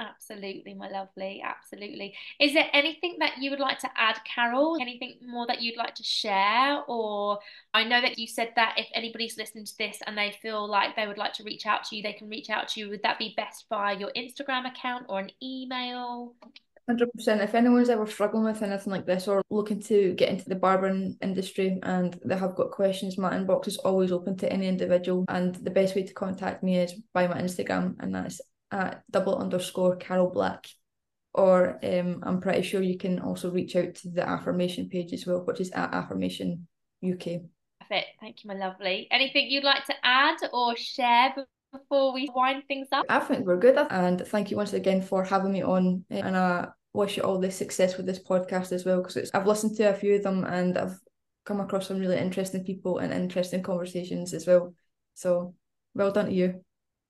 [0.00, 1.40] Absolutely, my lovely.
[1.44, 2.14] Absolutely.
[2.40, 4.76] Is there anything that you would like to add, Carol?
[4.80, 6.82] Anything more that you'd like to share?
[6.88, 7.38] Or
[7.72, 10.96] I know that you said that if anybody's listening to this and they feel like
[10.96, 12.90] they would like to reach out to you, they can reach out to you.
[12.90, 16.34] Would that be best via your Instagram account or an email?
[16.88, 17.40] Hundred percent.
[17.40, 21.16] If anyone's ever struggling with anything like this or looking to get into the barbering
[21.22, 25.24] industry and they have got questions, my inbox is always open to any individual.
[25.28, 28.40] And the best way to contact me is by my Instagram, and that's
[28.74, 30.66] at double underscore Carol Black.
[31.32, 35.26] Or um, I'm pretty sure you can also reach out to the affirmation page as
[35.26, 36.66] well, which is at affirmation
[37.02, 37.40] UK.
[37.80, 38.06] Perfect.
[38.20, 39.08] Thank you, my lovely.
[39.10, 41.34] Anything you'd like to add or share
[41.72, 43.06] before we wind things up?
[43.08, 43.76] I think we're good.
[43.90, 46.04] And thank you once again for having me on.
[46.10, 49.76] And I wish you all the success with this podcast as well, because I've listened
[49.76, 50.98] to a few of them and I've
[51.44, 54.74] come across some really interesting people and interesting conversations as well.
[55.14, 55.54] So
[55.94, 56.64] well done to you.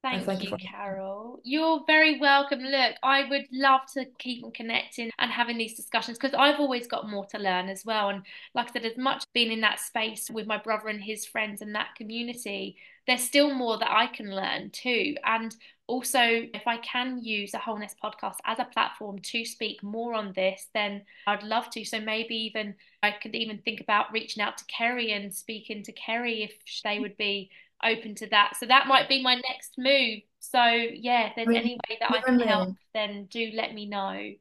[0.05, 1.41] Thank, thank you, you Carol.
[1.45, 2.59] You're very welcome.
[2.59, 6.87] Look, I would love to keep on connecting and having these discussions because I've always
[6.87, 8.11] got more to learn as well.
[8.11, 8.23] And
[8.55, 11.63] like I said, as much being in that space with my brother and his friends
[11.63, 12.77] and that community,
[13.07, 15.17] there's still more that I can learn too.
[15.25, 20.13] And also, if I can use a Wholeness podcast as a platform to speak more
[20.13, 21.85] on this, then I'd love to.
[21.85, 25.93] So maybe even I could even think about reaching out to Keri and speaking to
[25.93, 26.53] Keri if
[26.83, 27.01] they mm.
[27.01, 27.51] would be
[27.85, 28.55] open to that.
[28.59, 30.21] So that might be my next move.
[30.41, 33.99] So yeah, if there's any way that I can help, then do let me know.
[33.99, 34.37] I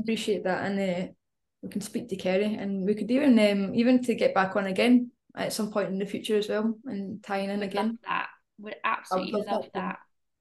[0.00, 1.12] appreciate that, and uh,
[1.62, 4.66] we can speak to Keri, and we could even um, even to get back on
[4.66, 7.98] again at some point in the future as well, and tying in again.
[8.06, 8.28] that
[8.58, 9.74] would absolutely love, love that.
[9.74, 9.98] that.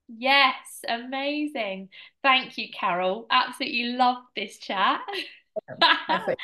[0.10, 0.56] Yes,
[0.88, 1.90] amazing.
[2.24, 3.28] Thank you, Carol.
[3.30, 5.02] Absolutely love this chat.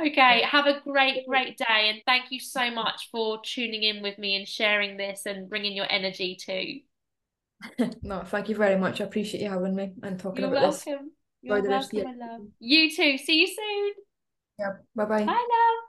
[0.00, 1.90] okay, have a great, great day.
[1.90, 5.72] And thank you so much for tuning in with me and sharing this and bringing
[5.74, 6.80] your energy too.
[8.02, 9.00] no, thank you very much.
[9.00, 10.92] I appreciate you having me and talking You're about welcome.
[10.92, 11.12] this.
[11.42, 12.40] You're welcome, my love.
[12.58, 13.18] You too.
[13.18, 13.92] See you soon.
[14.58, 14.72] Yeah.
[14.94, 15.24] Bye-bye.
[15.24, 15.86] Bye, love.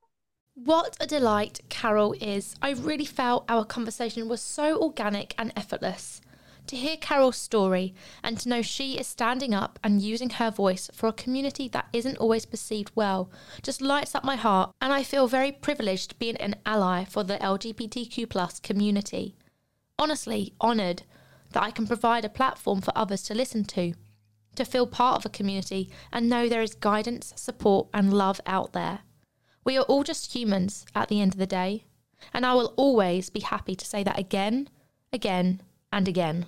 [0.55, 2.55] What a delight Carol is.
[2.61, 6.21] I really felt our conversation was so organic and effortless.
[6.67, 10.89] To hear Carol's story and to know she is standing up and using her voice
[10.93, 15.03] for a community that isn't always perceived well just lights up my heart, and I
[15.03, 19.37] feel very privileged being an ally for the LGBTQ community.
[19.97, 21.03] Honestly, honoured
[21.53, 23.93] that I can provide a platform for others to listen to,
[24.57, 28.73] to feel part of a community and know there is guidance, support, and love out
[28.73, 28.99] there.
[29.63, 31.85] We are all just humans at the end of the day,
[32.33, 34.67] and I will always be happy to say that again,
[35.13, 35.61] again,
[35.93, 36.45] and again.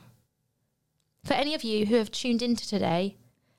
[1.24, 3.18] For any of you who have tuned into today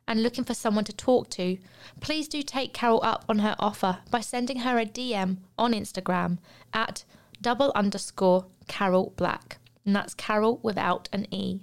[0.08, 1.58] and looking for someone to talk to,
[2.00, 6.38] please do take Carol up on her offer by sending her a DM on Instagram
[6.72, 7.04] at
[7.40, 9.58] double underscore Carol Black.
[9.86, 11.60] And that's Carol without an E.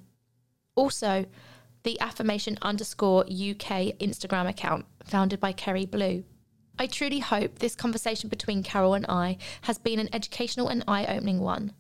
[0.76, 1.26] Also,
[1.84, 6.24] the affirmation underscore UK Instagram account founded by Keri Blue.
[6.80, 11.06] I truly hope this conversation between Carol and I has been an educational and eye
[11.06, 11.74] opening one.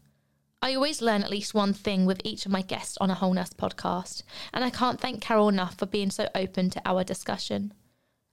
[0.59, 3.51] I always learn at least one thing with each of my guests on a Wholeness
[3.51, 7.73] podcast, and I can't thank Carol enough for being so open to our discussion.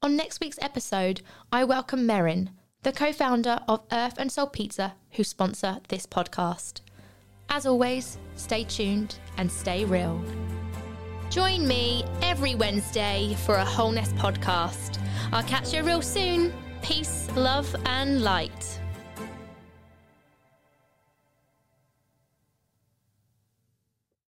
[0.00, 1.20] On next week's episode,
[1.52, 2.48] I welcome Merrin,
[2.82, 6.80] the co founder of Earth and Soul Pizza, who sponsor this podcast.
[7.50, 10.24] As always, stay tuned and stay real.
[11.28, 14.98] Join me every Wednesday for a Wholeness podcast.
[15.30, 16.54] I'll catch you real soon.
[16.80, 18.80] Peace, love, and light.